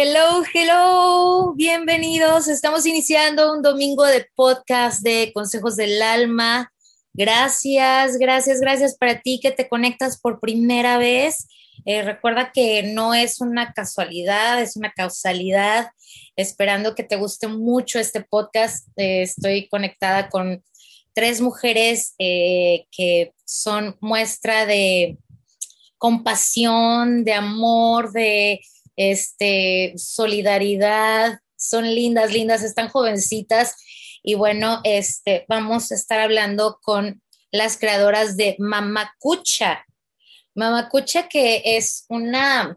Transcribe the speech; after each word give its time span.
Hello, 0.00 0.44
hello, 0.54 1.54
bienvenidos. 1.56 2.46
Estamos 2.46 2.86
iniciando 2.86 3.52
un 3.52 3.62
domingo 3.62 4.04
de 4.04 4.28
podcast 4.36 5.02
de 5.02 5.32
Consejos 5.34 5.74
del 5.74 6.00
Alma. 6.00 6.72
Gracias, 7.12 8.16
gracias, 8.16 8.60
gracias 8.60 8.96
para 8.96 9.20
ti 9.22 9.40
que 9.42 9.50
te 9.50 9.68
conectas 9.68 10.20
por 10.20 10.38
primera 10.38 10.98
vez. 10.98 11.48
Eh, 11.84 12.02
recuerda 12.02 12.52
que 12.52 12.84
no 12.84 13.12
es 13.12 13.40
una 13.40 13.72
casualidad, 13.72 14.62
es 14.62 14.76
una 14.76 14.92
causalidad. 14.92 15.90
Esperando 16.36 16.94
que 16.94 17.02
te 17.02 17.16
guste 17.16 17.48
mucho 17.48 17.98
este 17.98 18.20
podcast. 18.20 18.86
Eh, 18.94 19.22
estoy 19.22 19.66
conectada 19.68 20.28
con 20.28 20.62
tres 21.12 21.40
mujeres 21.40 22.14
eh, 22.20 22.86
que 22.92 23.32
son 23.44 23.96
muestra 24.00 24.64
de 24.64 25.18
compasión, 25.96 27.24
de 27.24 27.32
amor, 27.32 28.12
de 28.12 28.60
este, 28.98 29.94
solidaridad, 29.96 31.38
son 31.56 31.84
lindas, 31.94 32.32
lindas, 32.32 32.62
están 32.62 32.88
jovencitas 32.88 33.76
y 34.22 34.34
bueno, 34.34 34.80
este, 34.84 35.46
vamos 35.48 35.90
a 35.90 35.94
estar 35.94 36.20
hablando 36.20 36.80
con 36.82 37.22
las 37.50 37.78
creadoras 37.78 38.36
de 38.36 38.56
Mamacucha. 38.58 39.86
Mamacucha 40.54 41.28
que 41.28 41.62
es 41.64 42.04
una, 42.08 42.76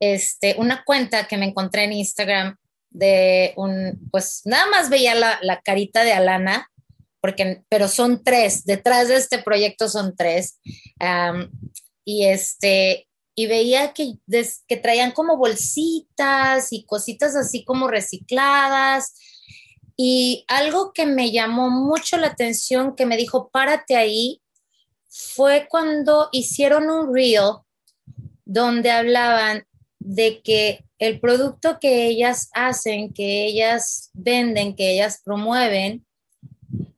este, 0.00 0.56
una 0.58 0.84
cuenta 0.84 1.28
que 1.28 1.36
me 1.36 1.46
encontré 1.46 1.84
en 1.84 1.92
Instagram 1.92 2.56
de 2.90 3.54
un, 3.56 4.08
pues 4.10 4.42
nada 4.44 4.66
más 4.66 4.90
veía 4.90 5.14
la, 5.14 5.62
carita 5.64 6.02
de 6.02 6.12
Alana, 6.12 6.68
porque, 7.20 7.62
pero 7.68 7.86
son 7.86 8.24
tres, 8.24 8.64
detrás 8.64 9.06
de 9.06 9.16
este 9.16 9.38
proyecto 9.38 9.88
son 9.88 10.16
tres. 10.16 10.58
y 12.04 12.24
este, 12.26 13.06
y 13.34 13.46
veía 13.46 13.92
que, 13.92 14.14
que 14.66 14.76
traían 14.76 15.12
como 15.12 15.36
bolsitas 15.36 16.72
y 16.72 16.84
cositas 16.84 17.34
así 17.34 17.64
como 17.64 17.88
recicladas. 17.88 19.14
Y 19.96 20.44
algo 20.48 20.92
que 20.92 21.06
me 21.06 21.30
llamó 21.32 21.70
mucho 21.70 22.16
la 22.16 22.28
atención, 22.28 22.94
que 22.96 23.06
me 23.06 23.16
dijo, 23.16 23.50
párate 23.50 23.96
ahí, 23.96 24.42
fue 25.08 25.66
cuando 25.68 26.28
hicieron 26.32 26.90
un 26.90 27.14
reel 27.14 27.58
donde 28.44 28.90
hablaban 28.90 29.66
de 29.98 30.42
que 30.42 30.84
el 30.98 31.20
producto 31.20 31.78
que 31.80 32.06
ellas 32.06 32.48
hacen, 32.52 33.12
que 33.12 33.44
ellas 33.44 34.10
venden, 34.14 34.74
que 34.74 34.92
ellas 34.92 35.20
promueven, 35.24 36.06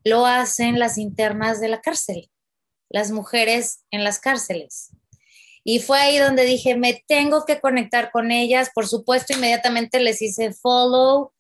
lo 0.04 0.26
hacen 0.26 0.78
las 0.78 0.98
internas 0.98 1.60
de 1.60 1.68
la 1.68 1.80
cárcel, 1.80 2.30
las 2.88 3.10
mujeres 3.10 3.84
en 3.90 4.04
las 4.04 4.20
cárceles. 4.20 4.90
Y 5.66 5.80
fue 5.80 5.98
ahí 5.98 6.18
donde 6.18 6.44
dije, 6.44 6.76
me 6.76 7.02
tengo 7.08 7.46
que 7.46 7.58
conectar 7.58 8.10
con 8.10 8.30
ellas. 8.30 8.70
Por 8.74 8.86
supuesto, 8.86 9.32
inmediatamente 9.32 9.98
les 9.98 10.20
hice 10.20 10.52
follow. 10.52 11.32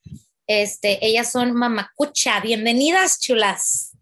Este, 0.46 1.04
ellas 1.06 1.30
son 1.30 1.52
Mamacucha. 1.52 2.40
Bienvenidas, 2.40 3.20
chulas. 3.20 3.94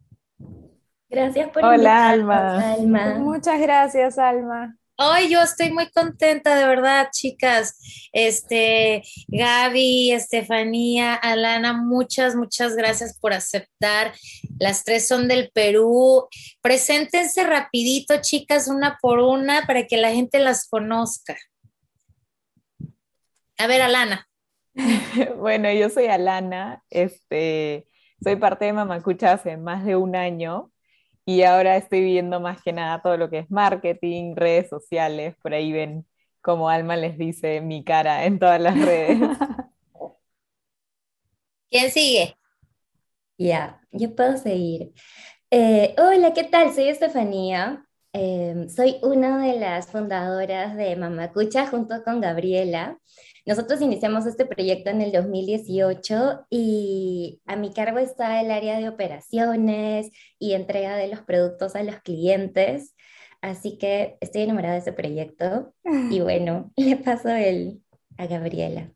Gracias 1.10 1.50
por 1.50 1.64
Hola, 1.64 2.08
Alma. 2.08 2.72
Alma. 2.72 3.14
Muchas 3.18 3.60
gracias, 3.60 4.16
Alma. 4.16 4.76
Ay, 4.98 5.30
yo 5.30 5.40
estoy 5.40 5.72
muy 5.72 5.90
contenta, 5.90 6.54
de 6.54 6.66
verdad, 6.66 7.08
chicas. 7.12 7.78
Este, 8.12 9.02
Gaby, 9.28 10.12
Estefanía, 10.12 11.14
Alana, 11.14 11.72
muchas, 11.72 12.36
muchas 12.36 12.76
gracias 12.76 13.18
por 13.18 13.32
aceptar. 13.32 14.12
Las 14.58 14.84
tres 14.84 15.08
son 15.08 15.28
del 15.28 15.50
Perú. 15.52 16.28
Preséntense 16.60 17.44
rapidito, 17.44 18.20
chicas, 18.20 18.68
una 18.68 18.98
por 19.00 19.20
una, 19.20 19.62
para 19.66 19.86
que 19.86 19.96
la 19.96 20.10
gente 20.12 20.38
las 20.38 20.68
conozca. 20.68 21.36
A 23.58 23.66
ver, 23.66 23.82
Alana. 23.82 24.28
bueno, 25.36 25.72
yo 25.72 25.88
soy 25.90 26.06
Alana, 26.06 26.82
este, 26.90 27.86
soy 28.22 28.36
parte 28.36 28.66
de 28.66 28.72
Mamacucha 28.72 29.32
hace 29.32 29.56
más 29.56 29.84
de 29.84 29.96
un 29.96 30.16
año 30.16 30.71
y 31.24 31.42
ahora 31.42 31.76
estoy 31.76 32.02
viendo 32.02 32.40
más 32.40 32.62
que 32.62 32.72
nada 32.72 33.02
todo 33.02 33.16
lo 33.16 33.30
que 33.30 33.40
es 33.40 33.50
marketing, 33.50 34.34
redes 34.36 34.68
sociales, 34.68 35.36
por 35.42 35.54
ahí 35.54 35.72
ven 35.72 36.06
como 36.40 36.68
Alma 36.68 36.96
les 36.96 37.16
dice 37.16 37.60
mi 37.60 37.84
cara 37.84 38.24
en 38.26 38.38
todas 38.38 38.60
las 38.60 38.78
redes. 38.78 39.20
¿Quién 41.70 41.90
sigue? 41.90 42.36
Ya, 43.38 43.80
yo 43.92 44.14
puedo 44.14 44.36
seguir. 44.36 44.92
Eh, 45.50 45.94
hola, 45.98 46.32
¿qué 46.34 46.44
tal? 46.44 46.72
Soy 46.74 46.88
Estefanía. 46.88 47.86
Em, 48.12 48.68
soy 48.68 48.98
una 49.02 49.38
de 49.38 49.58
las 49.58 49.86
fundadoras 49.90 50.76
de 50.76 50.96
Mamacucha 50.96 51.66
junto 51.66 52.02
con 52.04 52.20
Gabriela. 52.20 52.98
Nosotros 53.44 53.80
iniciamos 53.80 54.26
este 54.26 54.46
proyecto 54.46 54.90
en 54.90 55.00
el 55.00 55.10
2018 55.10 56.46
y 56.48 57.40
a 57.46 57.56
mi 57.56 57.72
cargo 57.72 57.98
está 57.98 58.40
el 58.40 58.52
área 58.52 58.78
de 58.78 58.88
operaciones 58.88 60.12
y 60.38 60.52
entrega 60.52 60.94
de 60.96 61.08
los 61.08 61.22
productos 61.22 61.74
a 61.74 61.82
los 61.82 61.96
clientes. 62.00 62.94
Así 63.40 63.78
que 63.78 64.16
estoy 64.20 64.42
enamorada 64.42 64.74
de 64.74 64.80
ese 64.80 64.92
proyecto 64.92 65.74
y 66.10 66.20
bueno, 66.22 66.72
le 66.76 66.96
paso 66.96 67.30
el 67.30 67.82
a 68.16 68.26
Gabriela. 68.26 68.92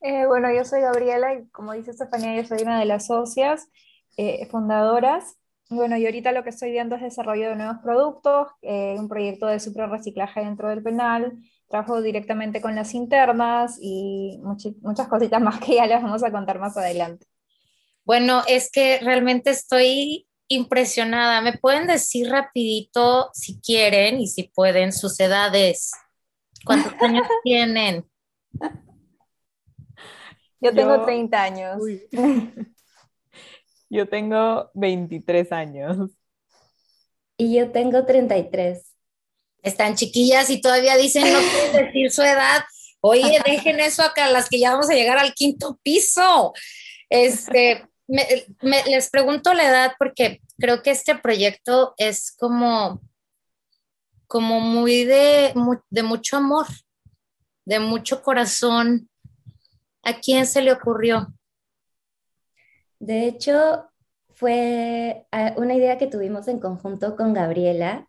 Eh, 0.00 0.26
bueno, 0.26 0.52
yo 0.54 0.64
soy 0.64 0.82
Gabriela 0.82 1.34
y 1.34 1.48
como 1.48 1.72
dice 1.72 1.90
Estefanía, 1.90 2.40
yo 2.40 2.46
soy 2.46 2.62
una 2.62 2.78
de 2.78 2.84
las 2.84 3.06
socias 3.06 3.68
eh, 4.16 4.46
fundadoras. 4.46 5.38
Bueno, 5.68 5.96
y 5.96 6.06
ahorita 6.06 6.30
lo 6.30 6.44
que 6.44 6.50
estoy 6.50 6.70
viendo 6.70 6.94
es 6.94 7.02
desarrollo 7.02 7.48
de 7.48 7.56
nuevos 7.56 7.78
productos, 7.82 8.48
eh, 8.62 8.94
un 8.96 9.08
proyecto 9.08 9.48
de 9.48 9.58
super 9.58 9.90
reciclaje 9.90 10.38
dentro 10.40 10.68
del 10.68 10.84
penal, 10.84 11.36
trabajo 11.68 12.00
directamente 12.00 12.60
con 12.60 12.74
las 12.74 12.94
internas 12.94 13.78
y 13.80 14.40
muchas 14.42 15.08
cositas 15.08 15.40
más 15.40 15.60
que 15.60 15.74
ya 15.74 15.86
les 15.86 16.02
vamos 16.02 16.22
a 16.22 16.30
contar 16.30 16.58
más 16.58 16.76
adelante. 16.76 17.26
Bueno, 18.04 18.42
es 18.46 18.70
que 18.70 18.98
realmente 19.00 19.50
estoy 19.50 20.28
impresionada. 20.48 21.40
¿Me 21.40 21.58
pueden 21.58 21.86
decir 21.86 22.30
rapidito, 22.30 23.30
si 23.32 23.60
quieren 23.60 24.20
y 24.20 24.28
si 24.28 24.44
pueden, 24.44 24.92
sus 24.92 25.18
edades? 25.18 25.90
¿Cuántos 26.64 26.92
años 27.02 27.26
tienen? 27.42 28.04
Yo 30.60 30.72
tengo 30.72 31.04
30 31.04 31.42
años. 31.42 31.82
Yo 33.88 34.08
tengo 34.08 34.70
23 34.74 35.52
años. 35.52 36.10
Y 37.38 37.54
yo 37.54 37.70
tengo 37.70 38.04
33 38.04 38.85
están 39.66 39.96
chiquillas 39.96 40.48
y 40.50 40.60
todavía 40.60 40.96
dicen 40.96 41.24
no 41.32 41.38
pueden 41.38 41.72
decir 41.86 42.10
su 42.10 42.22
edad. 42.22 42.64
Oye, 43.00 43.40
dejen 43.44 43.80
eso 43.80 44.02
acá, 44.02 44.30
las 44.30 44.48
que 44.48 44.58
ya 44.58 44.72
vamos 44.72 44.88
a 44.88 44.94
llegar 44.94 45.18
al 45.18 45.34
quinto 45.34 45.78
piso. 45.82 46.54
Este, 47.10 47.86
les 48.08 49.10
pregunto 49.10 49.52
la 49.54 49.68
edad 49.68 49.92
porque 49.98 50.40
creo 50.58 50.82
que 50.82 50.90
este 50.90 51.16
proyecto 51.16 51.94
es 51.98 52.32
como, 52.32 53.02
como 54.26 54.60
muy 54.60 55.04
de, 55.04 55.52
de 55.90 56.02
mucho 56.02 56.36
amor, 56.38 56.66
de 57.64 57.80
mucho 57.80 58.22
corazón. 58.22 59.08
¿A 60.02 60.20
quién 60.20 60.46
se 60.46 60.62
le 60.62 60.72
ocurrió? 60.72 61.34
De 63.00 63.26
hecho, 63.26 63.88
fue 64.34 65.26
ah, 65.32 65.54
una 65.56 65.74
idea 65.74 65.98
que 65.98 66.06
tuvimos 66.06 66.46
en 66.46 66.60
conjunto 66.60 67.16
con 67.16 67.34
Gabriela 67.34 68.08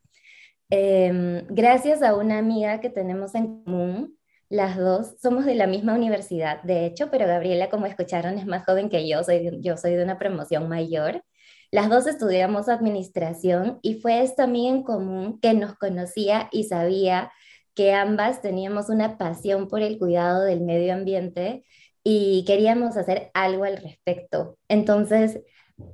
Em, 0.69 1.45
gracias 1.47 2.01
a 2.01 2.15
una 2.15 2.39
amiga 2.39 2.81
que 2.81 2.89
tenemos 2.89 3.35
en 3.35 3.63
común, 3.63 4.17
las 4.49 4.77
dos 4.77 5.15
somos 5.21 5.45
de 5.45 5.55
la 5.55 5.67
misma 5.67 5.93
universidad, 5.93 6.61
de 6.63 6.85
hecho, 6.85 7.09
pero 7.09 7.25
Gabriela, 7.27 7.69
como 7.69 7.85
escucharon, 7.85 8.37
es 8.37 8.45
más 8.45 8.65
joven 8.65 8.89
que 8.89 9.07
yo, 9.07 9.23
soy, 9.23 9.59
yo 9.61 9.77
soy 9.77 9.95
de 9.95 10.03
una 10.03 10.19
promoción 10.19 10.67
mayor. 10.69 11.23
Las 11.71 11.89
dos 11.89 12.07
estudiamos 12.07 12.69
administración 12.69 13.79
y 13.81 13.95
fue 14.01 14.21
esta 14.21 14.43
amiga 14.43 14.69
en 14.69 14.83
común 14.83 15.39
que 15.41 15.53
nos 15.53 15.75
conocía 15.75 16.49
y 16.51 16.65
sabía 16.65 17.31
que 17.75 17.93
ambas 17.93 18.41
teníamos 18.41 18.89
una 18.89 19.17
pasión 19.17 19.67
por 19.67 19.81
el 19.81 19.97
cuidado 19.99 20.43
del 20.43 20.61
medio 20.61 20.93
ambiente 20.93 21.63
y 22.03 22.45
queríamos 22.45 22.97
hacer 22.97 23.31
algo 23.33 23.65
al 23.65 23.77
respecto. 23.77 24.57
Entonces, 24.69 25.41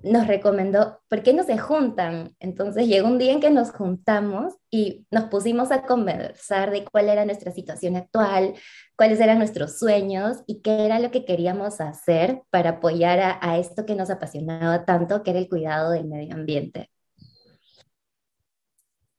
nos 0.03 0.27
recomendó, 0.27 1.01
¿por 1.09 1.23
qué 1.23 1.33
no 1.33 1.43
se 1.43 1.57
juntan? 1.57 2.35
Entonces 2.39 2.87
llegó 2.87 3.07
un 3.07 3.17
día 3.17 3.33
en 3.33 3.41
que 3.41 3.49
nos 3.49 3.71
juntamos 3.71 4.53
y 4.69 5.05
nos 5.11 5.25
pusimos 5.25 5.71
a 5.71 5.83
conversar 5.83 6.71
de 6.71 6.85
cuál 6.85 7.09
era 7.09 7.25
nuestra 7.25 7.51
situación 7.51 7.97
actual, 7.97 8.53
cuáles 8.95 9.19
eran 9.19 9.39
nuestros 9.39 9.77
sueños 9.77 10.37
y 10.47 10.61
qué 10.61 10.85
era 10.85 10.99
lo 10.99 11.11
que 11.11 11.25
queríamos 11.25 11.81
hacer 11.81 12.43
para 12.49 12.71
apoyar 12.71 13.39
a, 13.41 13.57
esto 13.57 13.85
que 13.85 13.95
nos 13.95 14.09
apasionaba 14.09 14.85
tanto, 14.85 15.21
que 15.21 15.31
era 15.31 15.39
el 15.39 15.49
cuidado 15.49 15.91
del 15.91 16.05
medio 16.05 16.33
ambiente. 16.33 16.89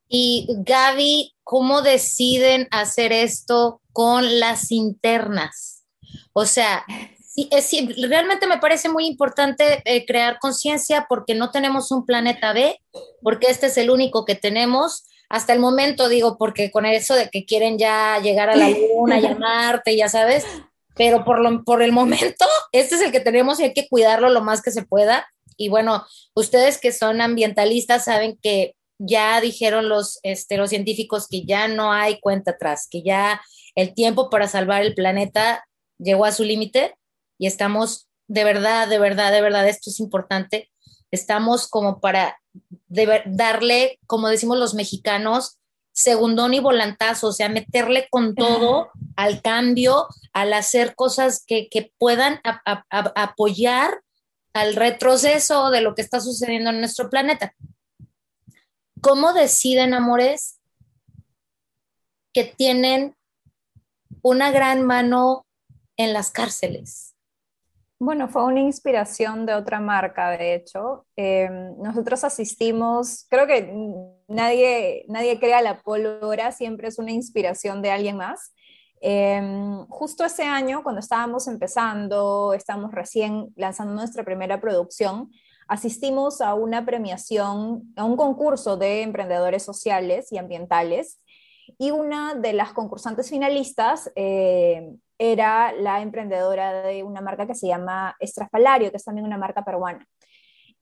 Y 0.08 0.46
Gaby, 0.64 1.34
¿cómo 1.43 1.82
deciden 1.82 2.69
hacer 2.70 3.12
esto 3.12 3.82
con 3.93 4.40
las 4.40 4.70
internas? 4.70 5.84
O 6.32 6.46
sea, 6.46 6.84
Sí, 7.34 7.48
es, 7.50 7.69
realmente 8.08 8.46
me 8.46 8.58
parece 8.58 8.88
muy 8.88 9.06
importante 9.06 9.82
eh, 9.86 10.06
crear 10.06 10.38
conciencia 10.38 11.06
porque 11.08 11.34
no 11.34 11.50
tenemos 11.50 11.90
un 11.90 12.06
planeta 12.06 12.52
B, 12.52 12.81
porque 13.22 13.48
este 13.48 13.66
es 13.66 13.76
el 13.76 13.90
único 13.90 14.25
que 14.25 14.36
tenemos. 14.36 15.04
Hasta 15.28 15.52
el 15.52 15.58
momento 15.58 16.08
digo, 16.08 16.38
porque 16.38 16.70
con 16.70 16.86
eso 16.86 17.16
de 17.16 17.31
que 17.31 17.44
quieren 17.44 17.76
ya 17.76 18.20
llegar 18.20 18.50
a 18.50 18.56
la 18.56 18.70
luna 18.70 19.19
y 19.19 19.26
a 19.26 19.34
Marte, 19.38 19.96
ya 19.96 20.08
sabes, 20.08 20.46
pero 20.94 21.25
por, 21.25 21.40
lo, 21.40 21.64
por 21.64 21.82
el 21.82 21.90
momento, 21.90 22.44
este 22.72 22.94
es 22.94 23.00
el 23.00 23.10
que 23.10 23.19
tenemos 23.19 23.58
y 23.58 23.64
hay 23.64 23.75
que 23.75 23.88
cuidarlo 23.88 24.28
lo 24.28 24.40
más 24.40 24.62
que 24.62 24.70
se 24.70 24.84
pueda. 24.84 25.26
Y 25.56 25.69
bueno, 25.69 26.06
ustedes 26.36 26.78
que 26.78 26.92
son 26.92 27.20
ambientalistas 27.20 28.04
saben 28.04 28.38
que 28.40 28.76
ya 28.98 29.40
dijeron 29.40 29.88
los, 29.88 30.20
este, 30.22 30.56
los 30.56 30.70
científicos 30.70 31.26
que 31.26 31.44
ya 31.44 31.66
no 31.66 31.92
hay 31.92 32.20
cuenta 32.20 32.52
atrás, 32.52 32.86
que 32.88 33.02
ya 33.02 33.42
el 33.75 33.92
tiempo 33.92 34.31
para 34.31 34.46
salvar 34.46 34.82
el 34.82 34.94
planeta 34.94 35.64
llegó 35.98 36.26
a 36.26 36.32
su 36.32 36.44
límite 36.44 36.94
y 37.38 37.46
estamos 37.46 38.08
de 38.26 38.44
verdad, 38.44 38.88
de 38.88 38.98
verdad, 38.98 39.32
de 39.32 39.40
verdad, 39.40 39.69
esto 39.69 39.90
es 39.90 40.00
importante, 40.00 40.70
estamos 41.10 41.69
como 41.69 42.00
para 42.00 42.40
darle, 42.88 43.98
como 44.06 44.28
decimos 44.28 44.58
los 44.58 44.75
mexicanos, 44.75 45.58
segundón 45.92 46.54
y 46.54 46.60
volantazo, 46.60 47.28
o 47.28 47.32
sea, 47.32 47.48
meterle 47.48 48.08
con 48.10 48.34
todo 48.34 48.90
al 49.16 49.42
cambio, 49.42 50.08
al 50.32 50.52
hacer 50.52 50.94
cosas 50.96 51.44
que, 51.46 51.69
puedan 51.98 52.40
apoyar 53.14 54.02
al 54.52 54.75
retroceso 54.75 55.70
de 55.70 55.81
lo 55.81 55.94
que 55.94 56.02
está 56.02 56.20
sucediendo 56.20 56.70
en 56.70 56.81
nuestro 56.81 57.10
planeta. 57.10 57.54
¿Cómo 59.00 59.32
deciden, 59.32 59.94
amores, 59.94 60.58
que 62.32 62.44
tienen 62.44 63.16
una 64.22 64.50
gran 64.50 64.82
mano 64.82 65.46
en 65.96 66.12
las 66.12 66.31
cárceles? 66.31 67.13
Bueno, 68.05 68.29
fue 68.29 68.45
una 68.45 68.61
inspiración 68.61 69.47
de 69.47 69.55
otra 69.55 69.81
marca, 69.81 70.29
de 70.29 70.55
hecho. 70.55 71.06
Eh, 71.17 71.49
nosotros 71.79 72.23
asistimos, 72.23 73.25
creo 73.31 73.47
que 73.47 73.73
nadie, 74.29 75.06
nadie 75.09 75.41
crea 75.41 75.62
la 75.62 75.81
pólvora, 75.81 76.53
siempre 76.53 76.89
es 76.89 76.99
una 76.99 77.12
inspiración 77.12 77.81
de 77.81 77.91
alguien 77.91 78.19
más. 78.19 78.53
Eh, 79.01 79.41
justo 79.89 80.23
ese 80.23 80.43
año, 80.43 80.83
cuando 80.83 81.01
estábamos 81.01 81.49
empezando, 81.49 82.53
estábamos 82.53 82.93
recién 82.93 83.55
lanzando 83.56 83.95
nuestra 83.95 84.23
primera 84.23 84.61
producción, 84.61 85.31
asistimos 85.67 86.43
a 86.43 86.53
una 86.53 86.85
premiación, 86.85 87.95
a 87.97 88.05
un 88.05 88.19
concurso 88.19 88.77
de 88.77 89.01
emprendedores 89.01 89.62
sociales 89.62 90.31
y 90.31 90.37
ambientales, 90.37 91.23
y 91.78 91.90
una 91.90 92.34
de 92.34 92.52
las 92.52 92.72
concursantes 92.72 93.31
finalistas 93.31 94.11
eh, 94.16 94.94
era 95.19 95.72
la 95.72 96.00
emprendedora 96.00 96.82
de 96.82 97.02
una 97.02 97.20
marca 97.20 97.46
que 97.46 97.55
se 97.55 97.69
llama 97.69 98.16
Estrafalario, 98.20 98.90
que 98.90 98.96
es 98.96 99.05
también 99.05 99.26
una 99.26 99.38
marca 99.38 99.64
peruana. 99.64 100.06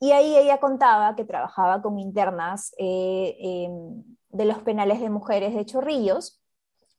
Y 0.01 0.13
ahí 0.13 0.37
ella 0.37 0.59
contaba 0.59 1.15
que 1.15 1.25
trabajaba 1.25 1.81
con 1.81 1.99
internas 1.99 2.75
eh, 2.79 3.37
em, 3.39 4.03
de 4.31 4.45
los 4.45 4.59
penales 4.59 5.01
de 5.01 5.11
mujeres 5.11 5.55
de 5.55 5.65
Chorrillos. 5.65 6.43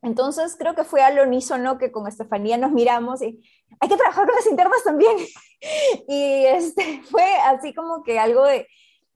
Entonces 0.01 0.55
creo 0.57 0.75
que 0.75 0.83
fue 0.83 1.01
al 1.01 1.19
unísono 1.19 1.77
que 1.77 1.91
con 1.91 2.07
Estefanía 2.07 2.57
nos 2.57 2.71
miramos 2.71 3.21
y 3.21 3.41
hay 3.79 3.89
que 3.89 3.97
trabajar 3.97 4.25
con 4.25 4.35
las 4.35 4.47
internas 4.47 4.83
también. 4.83 5.17
y 6.07 6.45
este, 6.45 7.01
fue 7.03 7.35
así 7.45 7.73
como 7.73 8.03
que 8.03 8.19
algo 8.19 8.45
de, 8.45 8.67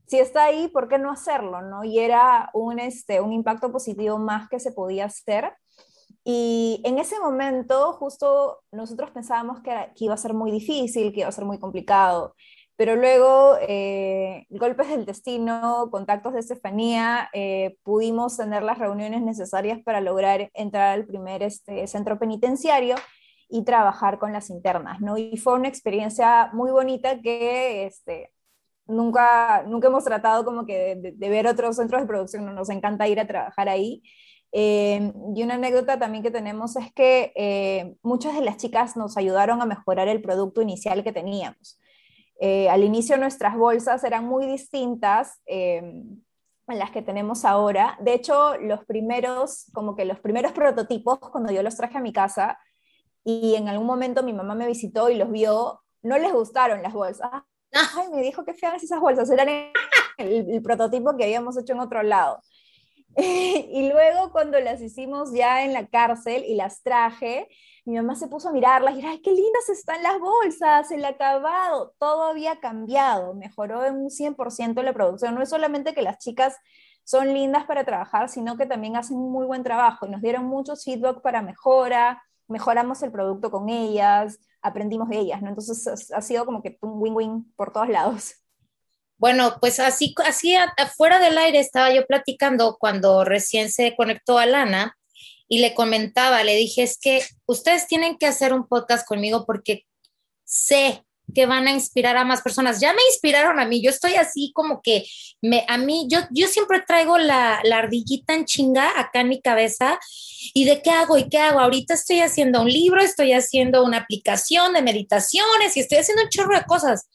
si 0.07 0.19
está 0.19 0.45
ahí, 0.45 0.69
¿por 0.69 0.87
qué 0.87 0.97
no 0.97 1.11
hacerlo? 1.11 1.61
¿no? 1.61 1.83
Y 1.83 1.99
era 1.99 2.49
un, 2.53 2.79
este, 2.79 3.21
un 3.21 3.33
impacto 3.33 3.71
positivo 3.71 4.17
más 4.17 4.49
que 4.49 4.59
se 4.59 4.71
podía 4.71 5.05
hacer. 5.05 5.53
Y 6.23 6.81
en 6.83 6.97
ese 6.97 7.19
momento, 7.19 7.93
justo 7.93 8.61
nosotros 8.71 9.11
pensábamos 9.11 9.61
que, 9.61 9.71
iba 9.97 10.13
a 10.13 10.17
ser 10.17 10.33
muy 10.33 10.51
difícil, 10.51 11.13
que 11.13 11.21
iba 11.21 11.29
a 11.29 11.31
ser 11.31 11.45
muy 11.45 11.59
complicado, 11.59 12.35
pero 12.75 12.95
luego, 12.95 13.57
eh, 13.61 14.45
golpes 14.49 14.89
del 14.89 15.05
destino, 15.05 15.89
contactos 15.89 16.33
de 16.33 16.41
Estefanía, 16.41 17.29
eh, 17.33 17.77
pudimos 17.81 18.37
tener 18.37 18.61
las 18.61 18.77
reuniones 18.77 19.21
necesarias 19.23 19.79
para 19.83 19.99
lograr 19.99 20.51
entrar 20.53 20.93
al 20.93 21.05
primer 21.05 21.43
este, 21.43 21.87
centro 21.87 22.19
penitenciario 22.19 22.95
y 23.49 23.63
trabajar 23.63 24.19
con 24.19 24.31
las 24.31 24.49
internas, 24.49 24.99
¿no? 25.01 25.17
Y 25.17 25.37
fue 25.37 25.55
una 25.55 25.69
experiencia 25.69 26.49
muy 26.53 26.69
bonita 26.69 27.19
que 27.21 27.85
este, 27.85 28.31
nunca, 28.87 29.63
nunca 29.67 29.87
hemos 29.87 30.03
tratado 30.03 30.45
como 30.45 30.65
que 30.65 30.95
de, 30.95 31.11
de 31.13 31.29
ver 31.29 31.47
otros 31.47 31.75
centros 31.75 32.01
de 32.01 32.07
producción, 32.07 32.53
nos 32.53 32.69
encanta 32.69 33.07
ir 33.07 33.19
a 33.19 33.27
trabajar 33.27 33.69
ahí. 33.69 34.03
Eh, 34.51 35.11
y 35.35 35.43
una 35.43 35.55
anécdota 35.55 35.99
también 35.99 36.23
que 36.23 36.31
tenemos 36.31 36.75
es 36.77 36.91
que 36.93 37.33
eh, 37.35 37.95
muchas 38.01 38.33
de 38.35 38.41
las 38.41 38.57
chicas 38.57 38.95
nos 38.95 39.17
ayudaron 39.17 39.61
a 39.61 39.65
mejorar 39.65 40.07
el 40.07 40.21
producto 40.21 40.61
inicial 40.61 41.03
que 41.03 41.11
teníamos. 41.11 41.79
Eh, 42.39 42.69
al 42.69 42.83
inicio 42.83 43.17
nuestras 43.17 43.57
bolsas 43.57 44.03
eran 44.03 44.25
muy 44.25 44.45
distintas 44.45 45.41
a 46.67 46.75
las 46.75 46.91
que 46.91 47.01
tenemos 47.01 47.45
ahora. 47.45 47.97
De 48.01 48.13
hecho, 48.13 48.57
los 48.57 48.85
primeros, 48.85 49.65
como 49.73 49.95
que 49.95 50.05
los 50.05 50.19
primeros 50.19 50.51
prototipos, 50.51 51.19
cuando 51.19 51.51
yo 51.51 51.63
los 51.63 51.75
traje 51.75 51.97
a 51.97 52.01
mi 52.01 52.13
casa 52.13 52.57
y 53.23 53.55
en 53.55 53.67
algún 53.67 53.87
momento 53.87 54.23
mi 54.23 54.33
mamá 54.33 54.55
me 54.55 54.67
visitó 54.67 55.09
y 55.09 55.15
los 55.15 55.31
vio, 55.31 55.81
no 56.03 56.17
les 56.17 56.31
gustaron 56.31 56.83
las 56.83 56.93
bolsas. 56.93 57.29
Ay, 57.71 58.07
me 58.13 58.21
dijo 58.21 58.43
que 58.43 58.53
feas 58.53 58.81
esas 58.83 58.99
bolsas, 58.99 59.29
eran 59.29 59.49
el 60.17 60.61
prototipo 60.61 61.15
que 61.15 61.25
habíamos 61.25 61.57
hecho 61.57 61.73
en 61.73 61.79
otro 61.79 62.03
lado. 62.03 62.41
y 63.17 63.89
luego 63.89 64.31
cuando 64.31 64.59
las 64.59 64.79
hicimos 64.79 65.33
ya 65.33 65.63
en 65.63 65.73
la 65.73 65.87
cárcel 65.87 66.43
y 66.45 66.53
las 66.53 66.83
traje, 66.83 67.47
mi 67.83 67.95
mamá 67.95 68.15
se 68.15 68.27
puso 68.27 68.49
a 68.49 68.51
mirarlas 68.51 68.95
y 68.95 68.99
era, 68.99 69.09
ay, 69.11 69.21
qué 69.21 69.31
lindas 69.31 69.69
están 69.69 70.03
las 70.03 70.19
bolsas, 70.19 70.91
el 70.91 71.03
acabado, 71.03 71.95
todo 71.97 72.23
había 72.23 72.59
cambiado, 72.59 73.33
mejoró 73.33 73.85
en 73.85 73.95
un 73.95 74.09
100% 74.11 74.83
la 74.83 74.93
producción. 74.93 75.33
No 75.33 75.41
es 75.41 75.49
solamente 75.49 75.95
que 75.95 76.03
las 76.03 76.19
chicas 76.19 76.57
son 77.03 77.33
lindas 77.33 77.65
para 77.65 77.85
trabajar, 77.85 78.29
sino 78.29 78.55
que 78.55 78.67
también 78.67 78.97
hacen 78.97 79.17
un 79.17 79.31
muy 79.31 79.45
buen 79.47 79.63
trabajo 79.63 80.05
y 80.05 80.09
nos 80.09 80.21
dieron 80.21 80.45
muchos 80.45 80.83
feedback 80.83 81.21
para 81.21 81.41
mejora, 81.41 82.21
mejoramos 82.47 83.01
el 83.01 83.11
producto 83.11 83.49
con 83.49 83.69
ellas, 83.69 84.39
aprendimos 84.67 85.09
de 85.09 85.19
ellas, 85.19 85.41
¿no? 85.41 85.49
Entonces 85.49 86.11
ha 86.11 86.21
sido 86.21 86.45
como 86.45 86.61
que 86.61 86.77
un 86.81 87.01
win-win 87.01 87.53
por 87.55 87.71
todos 87.71 87.89
lados. 87.89 88.35
Bueno, 89.17 89.57
pues 89.59 89.79
así, 89.79 90.13
así 90.25 90.55
afuera 90.55 91.19
del 91.19 91.37
aire 91.37 91.59
estaba 91.59 91.91
yo 91.91 92.05
platicando 92.05 92.77
cuando 92.79 93.23
recién 93.23 93.71
se 93.71 93.95
conectó 93.95 94.37
a 94.37 94.45
Lana 94.45 94.95
y 95.47 95.59
le 95.59 95.73
comentaba, 95.73 96.43
le 96.43 96.55
dije, 96.55 96.83
es 96.83 96.99
que 96.99 97.23
ustedes 97.47 97.87
tienen 97.87 98.17
que 98.17 98.27
hacer 98.27 98.53
un 98.53 98.67
podcast 98.67 99.07
conmigo 99.07 99.45
porque 99.45 99.85
sé 100.43 101.03
que 101.33 101.45
van 101.45 101.67
a 101.67 101.71
inspirar 101.71 102.17
a 102.17 102.23
más 102.23 102.41
personas. 102.41 102.79
Ya 102.79 102.93
me 102.93 103.01
inspiraron 103.11 103.59
a 103.59 103.65
mí, 103.65 103.81
yo 103.81 103.89
estoy 103.89 104.15
así 104.15 104.51
como 104.53 104.81
que 104.81 105.05
me, 105.41 105.65
a 105.67 105.77
mí, 105.77 106.07
yo, 106.09 106.19
yo 106.31 106.47
siempre 106.47 106.83
traigo 106.87 107.17
la, 107.17 107.59
la 107.63 107.79
ardillita 107.79 108.33
en 108.33 108.45
chinga 108.45 108.99
acá 108.99 109.21
en 109.21 109.29
mi 109.29 109.41
cabeza 109.41 109.99
y 110.53 110.65
de 110.65 110.81
qué 110.81 110.91
hago 110.91 111.17
y 111.17 111.29
qué 111.29 111.37
hago. 111.37 111.59
Ahorita 111.59 111.93
estoy 111.93 112.21
haciendo 112.21 112.61
un 112.61 112.69
libro, 112.69 113.01
estoy 113.01 113.33
haciendo 113.33 113.83
una 113.83 113.97
aplicación 113.97 114.73
de 114.73 114.81
meditaciones 114.81 115.75
y 115.75 115.81
estoy 115.81 115.99
haciendo 115.99 116.23
un 116.23 116.29
chorro 116.29 116.57
de 116.57 116.65
cosas 116.65 117.07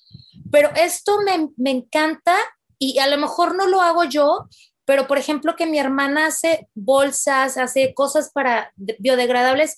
pero 0.53 0.71
esto 0.77 1.19
me, 1.57 1.71
encanta 1.71 2.37
y 2.79 2.99
a 2.99 3.09
lo 3.09 3.17
mejor 3.17 3.57
no 3.57 3.67
lo 3.67 3.81
hago 3.81 4.05
yo, 4.05 4.49
pero 4.85 5.09
por 5.09 5.19
ejemplo 5.19 5.57
que 5.57 5.67
mi 5.67 5.79
hermana 5.79 6.27
hace 6.27 6.69
bolsas, 6.75 7.57
hace 7.57 7.95
cosas 7.95 8.31
para 8.33 8.71
biodegradables, 8.77 9.77